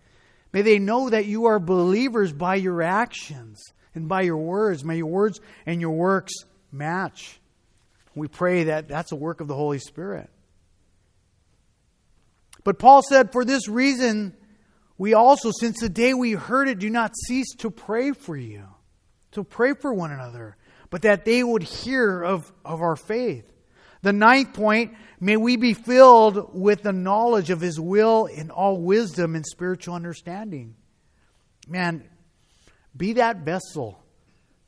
May 0.52 0.62
they 0.62 0.78
know 0.78 1.10
that 1.10 1.26
you 1.26 1.46
are 1.46 1.58
believers 1.58 2.32
by 2.32 2.54
your 2.56 2.82
actions 2.82 3.60
and 3.94 4.08
by 4.08 4.22
your 4.22 4.38
words. 4.38 4.84
May 4.84 4.98
your 4.98 5.06
words 5.06 5.40
and 5.66 5.80
your 5.80 5.90
works 5.90 6.32
match. 6.70 7.40
We 8.14 8.28
pray 8.28 8.64
that 8.64 8.88
that's 8.88 9.12
a 9.12 9.16
work 9.16 9.40
of 9.40 9.48
the 9.48 9.54
Holy 9.54 9.78
Spirit. 9.78 10.30
But 12.64 12.78
Paul 12.78 13.02
said, 13.02 13.32
For 13.32 13.44
this 13.44 13.68
reason, 13.68 14.36
we 15.02 15.14
also, 15.14 15.50
since 15.50 15.80
the 15.80 15.88
day 15.88 16.14
we 16.14 16.30
heard 16.30 16.68
it, 16.68 16.78
do 16.78 16.88
not 16.88 17.16
cease 17.26 17.56
to 17.56 17.72
pray 17.72 18.12
for 18.12 18.36
you, 18.36 18.68
to 19.32 19.42
pray 19.42 19.74
for 19.74 19.92
one 19.92 20.12
another, 20.12 20.56
but 20.90 21.02
that 21.02 21.24
they 21.24 21.42
would 21.42 21.64
hear 21.64 22.22
of, 22.22 22.52
of 22.64 22.82
our 22.82 22.94
faith. 22.94 23.44
The 24.02 24.12
ninth 24.12 24.54
point, 24.54 24.94
may 25.18 25.36
we 25.36 25.56
be 25.56 25.74
filled 25.74 26.54
with 26.54 26.82
the 26.82 26.92
knowledge 26.92 27.50
of 27.50 27.60
His 27.60 27.80
will 27.80 28.26
in 28.26 28.52
all 28.52 28.80
wisdom 28.80 29.34
and 29.34 29.44
spiritual 29.44 29.96
understanding. 29.96 30.76
Man, 31.66 32.08
be 32.96 33.14
that 33.14 33.38
vessel 33.38 34.00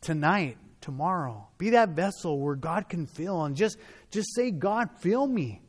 tonight, 0.00 0.58
tomorrow. 0.80 1.46
Be 1.58 1.70
that 1.70 1.90
vessel 1.90 2.40
where 2.40 2.56
God 2.56 2.88
can 2.88 3.06
fill 3.06 3.44
and 3.44 3.54
just, 3.54 3.78
just 4.10 4.34
say, 4.34 4.50
God, 4.50 4.90
fill 4.98 5.28
me. 5.28 5.62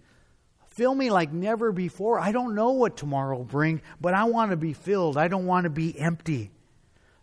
Fill 0.76 0.94
me 0.94 1.10
like 1.10 1.32
never 1.32 1.72
before. 1.72 2.20
I 2.20 2.34
don't 2.34 2.54
know 2.54 2.72
what 2.72 2.98
tomorrow 2.98 3.38
will 3.38 3.46
bring, 3.46 3.82
but 4.02 4.14
I 4.14 4.26
want 4.26 4.52
to 4.52 4.58
be 4.58 4.74
filled. 4.74 5.18
I 5.18 5.30
don't 5.30 5.46
want 5.46 5.64
to 5.64 5.70
be 5.70 5.98
empty. 5.98 6.52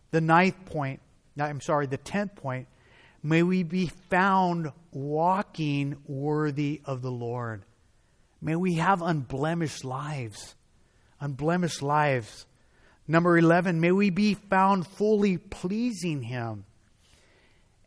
The 0.09 0.21
ninth 0.21 0.65
point, 0.65 1.01
I'm 1.39 1.61
sorry, 1.61 1.85
the 1.85 1.97
tenth 1.97 2.35
point, 2.35 2.67
may 3.21 3.43
we 3.43 3.61
be 3.61 3.91
found 4.09 4.71
walking 4.91 5.97
worthy 6.07 6.81
of 6.85 7.03
the 7.03 7.11
Lord. 7.11 7.63
May 8.41 8.55
we 8.55 8.75
have 8.75 9.03
unblemished 9.03 9.85
lives. 9.85 10.55
Unblemished 11.19 11.83
lives. 11.83 12.47
Number 13.07 13.37
11, 13.37 13.79
may 13.79 13.91
we 13.91 14.09
be 14.09 14.33
found 14.33 14.87
fully 14.87 15.37
pleasing 15.37 16.23
Him. 16.23 16.65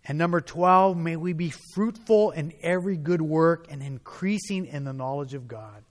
And 0.08 0.18
number 0.18 0.40
12, 0.40 0.96
may 0.96 1.16
we 1.16 1.32
be 1.32 1.52
fruitful 1.74 2.30
in 2.30 2.54
every 2.62 2.96
good 2.96 3.20
work 3.20 3.66
and 3.70 3.82
increasing 3.82 4.66
in 4.66 4.84
the 4.84 4.92
knowledge 4.92 5.34
of 5.34 5.48
God. 5.48 5.82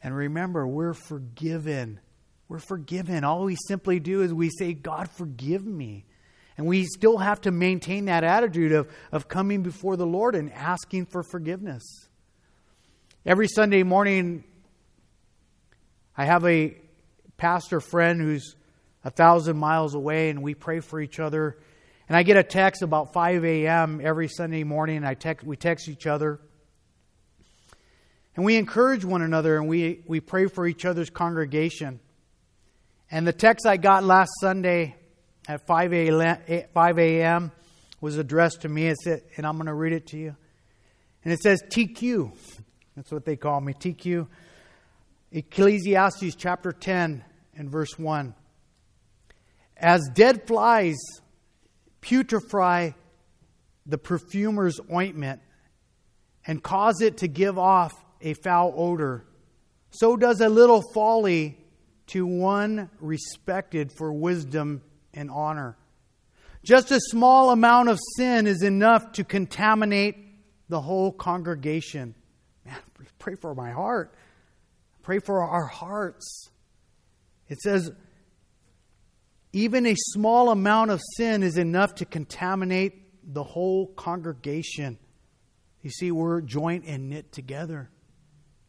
And 0.00 0.14
remember, 0.14 0.64
we're 0.64 0.94
forgiven. 0.94 1.98
We're 2.48 2.60
forgiven. 2.60 3.24
All 3.24 3.44
we 3.44 3.56
simply 3.66 3.98
do 3.98 4.22
is 4.22 4.32
we 4.32 4.48
say, 4.48 4.74
God, 4.74 5.10
forgive 5.10 5.66
me. 5.66 6.04
And 6.56 6.68
we 6.68 6.84
still 6.84 7.18
have 7.18 7.40
to 7.42 7.50
maintain 7.50 8.04
that 8.04 8.22
attitude 8.22 8.70
of, 8.70 8.88
of 9.10 9.26
coming 9.26 9.64
before 9.64 9.96
the 9.96 10.06
Lord 10.06 10.36
and 10.36 10.52
asking 10.52 11.06
for 11.06 11.24
forgiveness. 11.24 11.82
Every 13.26 13.48
Sunday 13.48 13.82
morning, 13.82 14.44
I 16.16 16.26
have 16.26 16.44
a 16.44 16.76
pastor 17.38 17.80
friend 17.80 18.20
who's 18.20 18.54
a 19.02 19.10
thousand 19.10 19.56
miles 19.56 19.94
away, 19.94 20.30
and 20.30 20.44
we 20.44 20.54
pray 20.54 20.78
for 20.78 21.00
each 21.00 21.18
other 21.18 21.58
and 22.08 22.16
I 22.16 22.22
get 22.22 22.36
a 22.36 22.42
text 22.42 22.82
about 22.82 23.12
5 23.12 23.44
a.m. 23.44 24.00
every 24.02 24.28
Sunday 24.28 24.62
morning. 24.64 25.04
I 25.04 25.14
text, 25.14 25.46
we 25.46 25.56
text 25.56 25.88
each 25.88 26.06
other. 26.06 26.40
And 28.36 28.44
we 28.44 28.56
encourage 28.56 29.04
one 29.04 29.22
another 29.22 29.56
and 29.56 29.68
we, 29.68 30.02
we 30.06 30.20
pray 30.20 30.46
for 30.46 30.66
each 30.66 30.84
other's 30.84 31.08
congregation. 31.08 32.00
And 33.10 33.26
the 33.26 33.32
text 33.32 33.66
I 33.66 33.76
got 33.76 34.04
last 34.04 34.32
Sunday 34.40 34.96
at 35.48 35.66
5 35.66 35.92
a.m. 35.92 36.34
Eh, 36.48 37.48
was 38.00 38.18
addressed 38.18 38.62
to 38.62 38.68
me, 38.68 38.88
and 39.36 39.46
I'm 39.46 39.56
going 39.56 39.66
to 39.66 39.74
read 39.74 39.92
it 39.92 40.08
to 40.08 40.18
you. 40.18 40.36
And 41.22 41.32
it 41.32 41.40
says 41.40 41.62
TQ. 41.70 42.32
That's 42.96 43.10
what 43.10 43.24
they 43.24 43.36
call 43.36 43.60
me, 43.60 43.72
TQ. 43.72 44.26
Ecclesiastes 45.32 46.34
chapter 46.36 46.72
10 46.72 47.24
and 47.56 47.70
verse 47.70 47.98
1. 47.98 48.34
As 49.76 50.02
dead 50.12 50.46
flies 50.46 50.96
putrefy 52.04 52.94
the 53.86 53.98
perfumer's 53.98 54.78
ointment 54.92 55.40
and 56.46 56.62
cause 56.62 57.00
it 57.00 57.18
to 57.18 57.28
give 57.28 57.58
off 57.58 57.92
a 58.20 58.34
foul 58.34 58.74
odor, 58.76 59.24
so 59.90 60.16
does 60.16 60.40
a 60.40 60.48
little 60.48 60.82
folly 60.92 61.58
to 62.06 62.26
one 62.26 62.90
respected 63.00 63.90
for 63.96 64.12
wisdom 64.12 64.82
and 65.14 65.30
honor. 65.30 65.76
Just 66.62 66.90
a 66.90 67.00
small 67.00 67.50
amount 67.50 67.88
of 67.88 67.98
sin 68.16 68.46
is 68.46 68.62
enough 68.62 69.12
to 69.12 69.24
contaminate 69.24 70.16
the 70.68 70.80
whole 70.80 71.12
congregation. 71.12 72.14
Man, 72.64 72.76
pray 73.18 73.34
for 73.34 73.54
my 73.54 73.70
heart. 73.70 74.14
Pray 75.02 75.18
for 75.18 75.42
our 75.42 75.66
hearts. 75.66 76.48
It 77.48 77.60
says, 77.60 77.90
even 79.54 79.86
a 79.86 79.94
small 79.96 80.50
amount 80.50 80.90
of 80.90 81.00
sin 81.16 81.44
is 81.44 81.56
enough 81.56 81.94
to 81.96 82.04
contaminate 82.04 83.32
the 83.32 83.44
whole 83.44 83.86
congregation. 83.86 84.98
You 85.80 85.90
see, 85.90 86.10
we're 86.10 86.40
joint 86.40 86.84
and 86.86 87.08
knit 87.08 87.30
together. 87.30 87.88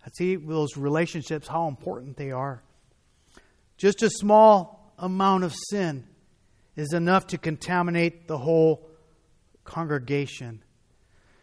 I 0.06 0.10
see 0.16 0.36
those 0.36 0.78
relationships, 0.78 1.48
how 1.48 1.68
important 1.68 2.18
they 2.18 2.30
are. 2.30 2.62
Just 3.78 4.04
a 4.04 4.12
small 4.12 4.94
amount 5.00 5.44
of 5.44 5.56
sin 5.72 6.06
is 6.76 6.94
enough 6.94 7.26
to 7.28 7.40
contaminate 7.40 8.28
the 8.28 8.38
whole 8.38 8.88
congregation. 9.64 10.64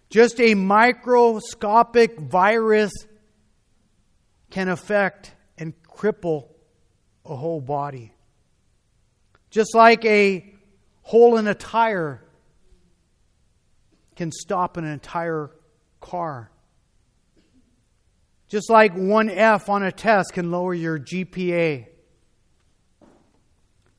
Just 0.08 0.40
a 0.40 0.54
microscopic 0.54 2.16
virus 2.16 2.92
can 4.50 4.68
affect 4.68 5.34
and 5.58 5.74
cripple 5.82 6.46
a 7.24 7.34
whole 7.34 7.60
body. 7.60 8.11
Just 9.52 9.74
like 9.74 10.02
a 10.06 10.50
hole 11.02 11.36
in 11.36 11.46
a 11.46 11.54
tire 11.54 12.24
can 14.16 14.32
stop 14.32 14.78
an 14.78 14.84
entire 14.84 15.50
car. 16.00 16.50
Just 18.48 18.70
like 18.70 18.94
one 18.94 19.28
F 19.28 19.68
on 19.68 19.82
a 19.82 19.92
test 19.92 20.32
can 20.32 20.50
lower 20.50 20.72
your 20.72 20.98
GPA. 20.98 21.86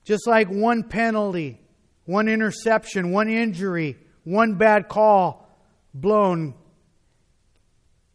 Just 0.03 0.25
like 0.25 0.49
one 0.49 0.83
penalty, 0.83 1.61
one 2.05 2.27
interception, 2.27 3.11
one 3.11 3.29
injury, 3.29 3.97
one 4.23 4.55
bad 4.55 4.89
call 4.89 5.47
blown 5.93 6.55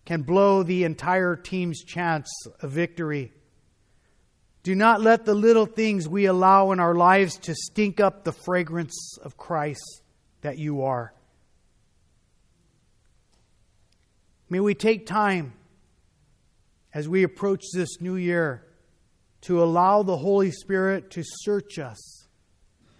can 0.04 0.22
blow 0.22 0.64
the 0.64 0.82
entire 0.82 1.36
team's 1.36 1.84
chance 1.84 2.28
of 2.62 2.72
victory. 2.72 3.32
Do 4.68 4.74
not 4.74 5.00
let 5.00 5.24
the 5.24 5.32
little 5.32 5.64
things 5.64 6.06
we 6.06 6.26
allow 6.26 6.72
in 6.72 6.78
our 6.78 6.94
lives 6.94 7.38
to 7.38 7.54
stink 7.54 8.00
up 8.00 8.24
the 8.24 8.32
fragrance 8.32 9.16
of 9.16 9.38
Christ 9.38 10.02
that 10.42 10.58
you 10.58 10.82
are. 10.82 11.14
May 14.50 14.60
we 14.60 14.74
take 14.74 15.06
time 15.06 15.54
as 16.92 17.08
we 17.08 17.22
approach 17.22 17.64
this 17.72 17.98
new 18.02 18.16
year 18.16 18.66
to 19.40 19.62
allow 19.62 20.02
the 20.02 20.18
Holy 20.18 20.50
Spirit 20.50 21.12
to 21.12 21.22
search 21.24 21.78
us 21.78 22.26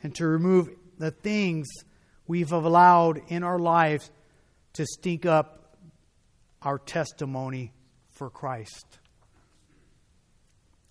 and 0.03 0.15
to 0.15 0.27
remove 0.27 0.71
the 0.97 1.11
things 1.11 1.69
we've 2.27 2.53
allowed 2.53 3.21
in 3.29 3.43
our 3.45 3.59
lives 3.59 4.11
to 4.73 4.87
stink 4.87 5.27
up 5.27 5.77
our 6.63 6.79
testimony 6.79 7.75
for 8.09 8.31
Christ. 8.31 8.98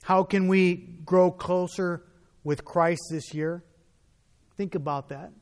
How 0.08 0.24
can 0.24 0.48
we 0.48 0.76
grow 1.04 1.32
closer 1.32 2.02
with 2.46 2.63
Christ 2.63 3.02
this 3.12 3.34
year? 3.34 3.62
Think 4.56 4.74
about 4.74 5.10
that. 5.10 5.34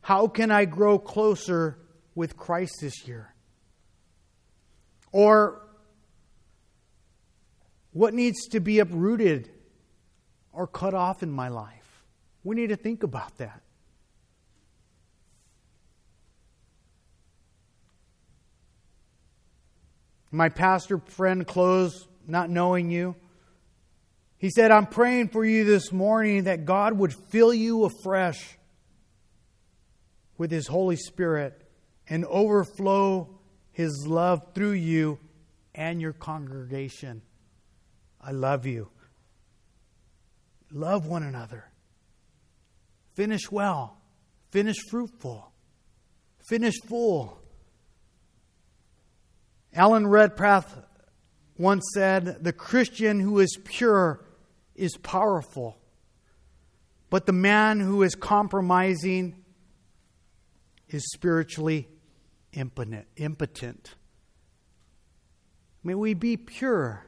How 0.00 0.26
can 0.26 0.50
I 0.50 0.64
grow 0.64 0.98
closer 0.98 1.78
with 2.16 2.36
Christ 2.36 2.72
this 2.80 3.06
year? 3.06 3.32
Or 5.12 5.62
what 7.92 8.14
needs 8.14 8.48
to 8.48 8.58
be 8.58 8.80
uprooted 8.80 9.48
or 10.52 10.66
cut 10.66 10.92
off 10.92 11.22
in 11.22 11.30
my 11.30 11.46
life? 11.46 12.02
We 12.42 12.56
need 12.56 12.70
to 12.70 12.76
think 12.76 13.04
about 13.04 13.38
that. 13.38 13.62
My 20.32 20.48
pastor 20.48 20.98
friend 20.98 21.46
closed, 21.46 22.08
not 22.26 22.50
knowing 22.50 22.90
you. 22.90 23.14
He 24.38 24.50
said, 24.50 24.70
I'm 24.70 24.86
praying 24.86 25.28
for 25.28 25.44
you 25.44 25.64
this 25.64 25.92
morning 25.92 26.44
that 26.44 26.64
God 26.64 26.96
would 26.96 27.12
fill 27.12 27.52
you 27.52 27.84
afresh 27.84 28.56
with 30.36 30.52
His 30.52 30.68
Holy 30.68 30.94
Spirit 30.96 31.60
and 32.08 32.24
overflow 32.24 33.40
His 33.72 34.06
love 34.06 34.40
through 34.54 34.72
you 34.72 35.18
and 35.74 36.00
your 36.00 36.12
congregation. 36.12 37.22
I 38.20 38.30
love 38.30 38.64
you. 38.64 38.90
Love 40.70 41.06
one 41.06 41.24
another. 41.24 41.64
Finish 43.14 43.50
well. 43.50 43.98
Finish 44.52 44.76
fruitful. 44.88 45.50
Finish 46.48 46.74
full. 46.86 47.40
Alan 49.74 50.06
Redpath 50.06 50.76
once 51.56 51.84
said, 51.92 52.44
The 52.44 52.52
Christian 52.52 53.18
who 53.18 53.40
is 53.40 53.58
pure 53.64 54.24
is 54.78 54.96
powerful, 54.96 55.76
but 57.10 57.26
the 57.26 57.32
man 57.32 57.80
who 57.80 58.02
is 58.02 58.14
compromising 58.14 59.44
is 60.88 61.04
spiritually 61.12 61.88
impotent. 62.52 63.06
impotent. 63.16 63.94
May 65.82 65.94
we 65.94 66.14
be 66.14 66.36
pure. 66.36 67.04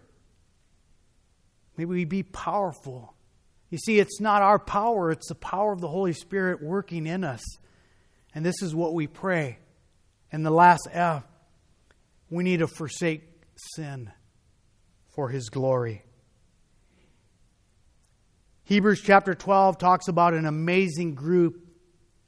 May 1.77 1.85
we 1.85 2.05
be 2.05 2.23
powerful. 2.23 3.15
You 3.71 3.79
see, 3.79 3.99
it's 3.99 4.21
not 4.21 4.43
our 4.43 4.59
power, 4.59 5.11
it's 5.11 5.29
the 5.29 5.35
power 5.35 5.73
of 5.73 5.81
the 5.81 5.89
Holy 5.89 6.13
Spirit 6.13 6.63
working 6.63 7.07
in 7.07 7.25
us. 7.25 7.43
And 8.35 8.45
this 8.45 8.63
is 8.63 8.75
what 8.75 8.95
we 8.95 9.07
pray. 9.07 9.59
And 10.33 10.45
the 10.45 10.51
last 10.51 10.89
F, 10.93 11.25
we 12.29 12.45
need 12.45 12.59
to 12.59 12.69
forsake 12.69 13.23
sin 13.75 14.11
for 15.15 15.29
His 15.29 15.49
glory. 15.49 16.05
Hebrews 18.71 19.01
chapter 19.01 19.35
12 19.35 19.79
talks 19.79 20.07
about 20.07 20.33
an 20.33 20.47
amazing 20.47 21.17
group 21.17 21.61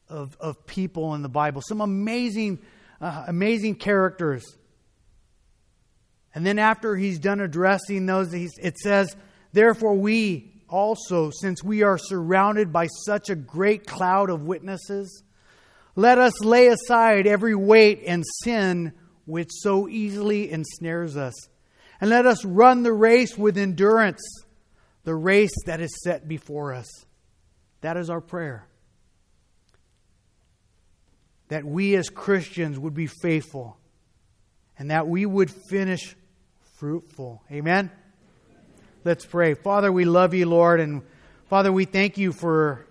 of, 0.08 0.36
of 0.40 0.66
people 0.66 1.14
in 1.14 1.22
the 1.22 1.28
Bible, 1.28 1.62
some 1.64 1.80
amazing, 1.80 2.58
uh, 3.00 3.26
amazing 3.28 3.76
characters. 3.76 4.42
And 6.34 6.44
then 6.44 6.58
after 6.58 6.96
he's 6.96 7.20
done 7.20 7.38
addressing 7.38 8.06
those, 8.06 8.34
it 8.34 8.76
says, 8.76 9.14
Therefore, 9.52 9.94
we 9.94 10.64
also, 10.68 11.30
since 11.30 11.62
we 11.62 11.84
are 11.84 11.96
surrounded 11.96 12.72
by 12.72 12.88
such 13.06 13.30
a 13.30 13.36
great 13.36 13.86
cloud 13.86 14.28
of 14.28 14.42
witnesses, 14.42 15.22
let 15.94 16.18
us 16.18 16.44
lay 16.44 16.66
aside 16.66 17.28
every 17.28 17.54
weight 17.54 18.02
and 18.04 18.24
sin 18.42 18.94
which 19.26 19.50
so 19.52 19.88
easily 19.88 20.50
ensnares 20.50 21.16
us. 21.16 21.34
And 22.00 22.10
let 22.10 22.26
us 22.26 22.44
run 22.44 22.82
the 22.82 22.92
race 22.92 23.38
with 23.38 23.56
endurance, 23.56 24.24
the 25.04 25.14
race 25.14 25.52
that 25.66 25.80
is 25.80 26.02
set 26.02 26.28
before 26.28 26.72
us. 26.72 26.88
That 27.80 27.96
is 27.96 28.10
our 28.10 28.20
prayer. 28.20 28.66
That 31.48 31.64
we 31.64 31.96
as 31.96 32.08
Christians 32.08 32.78
would 32.78 32.94
be 32.94 33.06
faithful 33.06 33.76
and 34.78 34.90
that 34.90 35.06
we 35.06 35.26
would 35.26 35.50
finish 35.50 36.16
fruitful. 36.78 37.42
Amen? 37.50 37.90
Let's 39.04 39.26
pray. 39.26 39.54
Father, 39.54 39.90
we 39.92 40.04
love 40.04 40.32
you, 40.32 40.46
Lord, 40.46 40.80
and 40.80 41.02
Father, 41.48 41.72
we 41.72 41.84
thank 41.84 42.18
you 42.18 42.32
for 42.32 42.86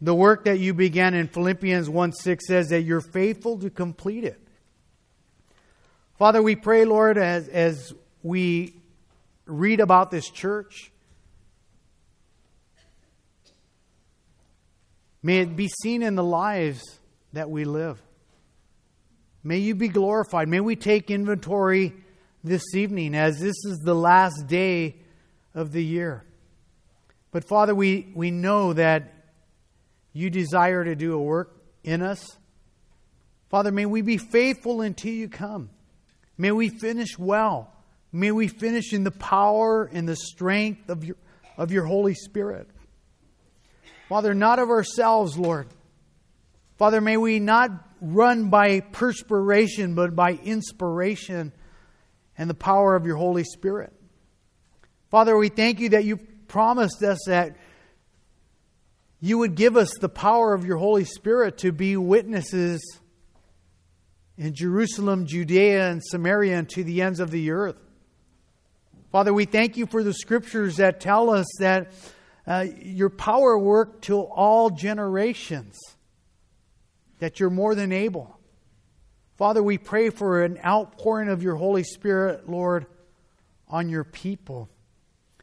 the 0.00 0.14
work 0.14 0.44
that 0.44 0.58
you 0.58 0.72
began 0.72 1.14
in 1.14 1.28
Philippians 1.28 1.88
1 1.88 2.12
6 2.12 2.46
says 2.46 2.68
that 2.70 2.82
you're 2.82 3.02
faithful 3.02 3.58
to 3.58 3.68
complete 3.68 4.24
it. 4.24 4.40
Father, 6.18 6.42
we 6.42 6.56
pray, 6.56 6.84
Lord, 6.84 7.18
as, 7.18 7.48
as 7.48 7.92
we 8.22 8.74
read 9.46 9.80
about 9.80 10.10
this 10.10 10.28
church, 10.28 10.90
may 15.22 15.40
it 15.40 15.56
be 15.56 15.68
seen 15.82 16.02
in 16.02 16.14
the 16.14 16.24
lives 16.24 16.82
that 17.32 17.50
we 17.50 17.64
live. 17.64 18.00
May 19.42 19.58
you 19.58 19.74
be 19.74 19.88
glorified. 19.88 20.48
May 20.48 20.60
we 20.60 20.76
take 20.76 21.10
inventory 21.10 21.94
this 22.44 22.74
evening 22.74 23.14
as 23.14 23.38
this 23.38 23.56
is 23.64 23.78
the 23.84 23.94
last 23.94 24.46
day 24.46 24.96
of 25.54 25.72
the 25.72 25.82
year. 25.82 26.24
But 27.32 27.48
Father, 27.48 27.74
we, 27.74 28.12
we 28.14 28.30
know 28.30 28.72
that 28.72 29.14
you 30.12 30.30
desire 30.30 30.84
to 30.84 30.94
do 30.94 31.14
a 31.14 31.22
work 31.22 31.56
in 31.84 32.02
us. 32.02 32.36
Father, 33.48 33.70
may 33.70 33.86
we 33.86 34.02
be 34.02 34.16
faithful 34.16 34.80
until 34.80 35.12
you 35.12 35.28
come. 35.28 35.70
May 36.36 36.52
we 36.52 36.68
finish 36.68 37.18
well. 37.18 37.72
May 38.12 38.32
we 38.32 38.48
finish 38.48 38.92
in 38.92 39.04
the 39.04 39.10
power 39.10 39.84
and 39.84 40.08
the 40.08 40.16
strength 40.16 40.88
of 40.88 41.04
your, 41.04 41.16
of 41.56 41.70
your 41.70 41.84
Holy 41.84 42.14
Spirit. 42.14 42.68
Father, 44.10 44.34
not 44.34 44.58
of 44.58 44.70
ourselves, 44.70 45.38
Lord. 45.38 45.68
Father, 46.78 47.00
may 47.00 47.16
we 47.16 47.38
not 47.38 47.70
run 48.00 48.50
by 48.50 48.80
perspiration, 48.80 49.94
but 49.94 50.16
by 50.16 50.32
inspiration 50.32 51.52
and 52.36 52.50
the 52.50 52.54
power 52.54 52.96
of 52.96 53.06
your 53.06 53.14
Holy 53.14 53.44
Spirit. 53.44 53.92
Father, 55.12 55.36
we 55.36 55.48
thank 55.48 55.78
you 55.78 55.90
that 55.90 56.04
you 56.04 56.16
promised 56.48 57.04
us 57.04 57.20
that 57.28 57.56
you 59.20 59.38
would 59.38 59.54
give 59.54 59.76
us 59.76 59.94
the 60.00 60.08
power 60.08 60.54
of 60.54 60.66
your 60.66 60.78
Holy 60.78 61.04
Spirit 61.04 61.58
to 61.58 61.70
be 61.70 61.96
witnesses 61.96 62.80
in 64.36 64.54
Jerusalem, 64.54 65.26
Judea, 65.26 65.88
and 65.88 66.02
Samaria, 66.02 66.58
and 66.58 66.68
to 66.70 66.82
the 66.82 67.02
ends 67.02 67.20
of 67.20 67.30
the 67.30 67.52
earth. 67.52 67.76
Father, 69.12 69.32
we 69.32 69.44
thank 69.44 69.76
you 69.76 69.86
for 69.86 70.02
the 70.02 70.14
scriptures 70.14 70.78
that 70.78 70.98
tell 70.98 71.30
us 71.30 71.46
that 71.60 71.92
uh, 72.46 72.66
your 72.80 73.10
power 73.10 73.58
work 73.58 74.02
to 74.02 74.20
all 74.20 74.70
generations, 74.70 75.78
that 77.18 77.38
you're 77.38 77.50
more 77.50 77.74
than 77.74 77.92
able. 77.92 78.38
Father, 79.36 79.62
we 79.62 79.78
pray 79.78 80.10
for 80.10 80.42
an 80.42 80.58
outpouring 80.64 81.28
of 81.28 81.42
your 81.42 81.56
Holy 81.56 81.82
Spirit, 81.82 82.48
Lord, 82.48 82.86
on 83.68 83.88
your 83.88 84.04
people, 84.04 84.68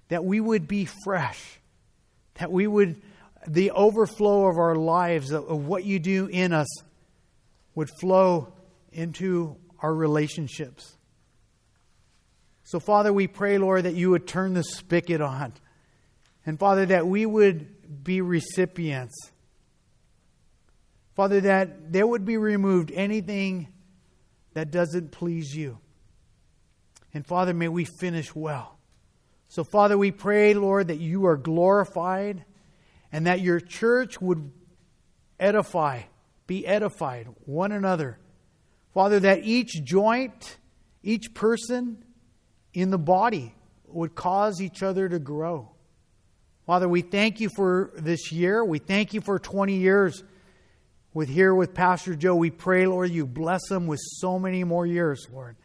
that 0.10 0.23
we 0.23 0.39
would 0.39 0.67
be 0.67 0.86
fresh, 1.03 1.60
that 2.36 2.51
we 2.51 2.67
would, 2.67 3.01
the 3.47 3.71
overflow 3.71 4.47
of 4.47 4.57
our 4.57 4.75
lives, 4.75 5.31
of, 5.31 5.49
of 5.49 5.65
what 5.65 5.83
you 5.83 5.99
do 5.99 6.27
in 6.27 6.53
us, 6.53 6.67
would 7.73 7.89
flow 7.99 8.53
into 8.91 9.55
our 9.79 9.93
relationships. 9.93 10.97
So, 12.63 12.79
Father, 12.79 13.13
we 13.13 13.27
pray, 13.27 13.57
Lord, 13.57 13.86
that 13.86 13.93
you 13.93 14.10
would 14.10 14.27
turn 14.27 14.53
the 14.53 14.63
spigot 14.63 15.21
on. 15.21 15.53
And, 16.47 16.57
Father, 16.57 16.86
that 16.86 17.05
we 17.05 17.25
would 17.25 18.03
be 18.05 18.21
recipients. 18.21 19.31
Father, 21.13 21.41
that 21.41 21.91
there 21.91 22.07
would 22.07 22.23
be 22.23 22.38
removed 22.38 22.89
anything 22.93 23.67
that 24.53 24.71
doesn't 24.71 25.12
please 25.12 25.53
you. 25.53 25.77
And, 27.13 27.27
Father, 27.27 27.53
may 27.53 27.67
we 27.67 27.86
finish 27.99 28.33
well. 28.33 28.77
So, 29.49 29.65
Father, 29.65 29.97
we 29.97 30.12
pray, 30.12 30.53
Lord, 30.53 30.88
that 30.88 30.99
you 30.99 31.25
are 31.25 31.36
glorified 31.36 32.45
and 33.12 33.27
that 33.27 33.41
your 33.41 33.60
church 33.60 34.21
would 34.21 34.49
edify, 35.39 36.03
be 36.47 36.65
edified 36.65 37.27
one 37.45 37.73
another. 37.73 38.19
Father, 38.93 39.19
that 39.19 39.43
each 39.43 39.83
joint, 39.83 40.57
each 41.03 41.33
person, 41.33 42.05
in 42.73 42.89
the 42.89 42.97
body 42.97 43.53
would 43.86 44.15
cause 44.15 44.62
each 44.62 44.81
other 44.81 45.10
to 45.10 45.19
grow. 45.19 45.71
Father, 46.67 46.89
we 46.89 46.99
thank 46.99 47.39
you 47.39 47.47
for 47.56 47.91
this 47.95 48.30
year. 48.30 48.63
We 48.63 48.80
thank 48.80 49.13
you 49.13 49.21
for 49.21 49.39
20 49.39 49.77
years 49.77 50.21
with 51.13 51.30
here 51.30 51.56
with 51.56 51.73
Pastor 51.73 52.13
Joe. 52.13 52.36
We 52.36 52.51
pray, 52.51 52.86
Lord, 52.86 53.10
you 53.10 53.25
bless 53.25 53.71
him 53.71 53.88
with 53.88 54.01
so 54.01 54.38
many 54.38 54.65
more 54.65 54.86
years, 54.86 55.25
Lord. 55.32 55.56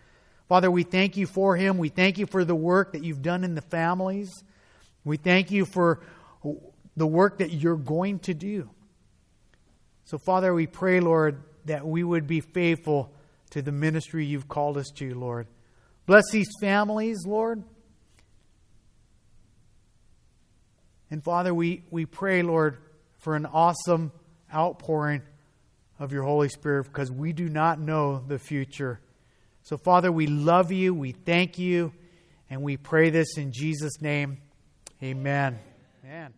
Father, 0.49 0.71
we 0.71 0.85
thank 0.85 1.17
you 1.17 1.27
for 1.27 1.57
him. 1.57 1.77
We 1.79 1.89
thank 1.89 2.19
you 2.19 2.27
for 2.27 2.45
the 2.45 2.55
work 2.55 2.93
that 2.93 3.03
you've 3.03 3.21
done 3.21 3.43
in 3.43 3.57
the 3.57 3.63
families. 3.63 4.31
We 5.03 5.17
thank 5.17 5.51
you 5.51 5.65
for 5.65 6.05
the 6.97 7.07
work 7.07 7.39
that 7.39 7.51
you're 7.51 7.75
going 7.75 8.21
to 8.21 8.35
do. 8.35 8.71
So, 10.05 10.19
Father, 10.19 10.55
we 10.55 10.69
pray, 10.69 11.01
Lord, 11.01 11.43
that 11.65 11.85
we 11.85 12.05
would 12.05 12.29
be 12.29 12.41
faithful 12.41 13.13
to 13.51 13.61
the 13.61 13.73
ministry 13.73 14.25
you've 14.25 14.49
called 14.49 14.77
us 14.77 14.91
to, 14.99 15.17
Lord. 15.17 15.49
Bless 16.07 16.31
these 16.31 16.51
families, 16.61 17.27
Lord. 17.27 17.65
And 21.13 21.23
Father, 21.23 21.53
we, 21.53 21.83
we 21.91 22.07
pray, 22.07 22.41
Lord, 22.41 22.79
for 23.19 23.37
an 23.37 23.45
awesome 23.45 24.13
outpouring 24.53 25.21
of 25.99 26.11
your 26.11 26.23
Holy 26.23 26.49
Spirit 26.49 26.85
because 26.85 27.13
we 27.13 27.35
do 27.35 27.51
not 27.51 27.79
know 27.79 28.25
the 28.27 28.39
future. 28.39 28.99
So, 29.63 29.77
Father, 29.77 30.11
we 30.11 30.27
love 30.27 30.73
you, 30.73 30.95
we 30.95 31.13
thank 31.13 31.59
you, 31.59 31.93
and 32.49 32.63
we 32.63 32.79
pray 32.79 33.11
this 33.11 33.37
in 33.37 33.53
Jesus' 33.53 34.01
name. 34.01 34.39
Amen. 35.03 35.59
Amen. 36.03 36.33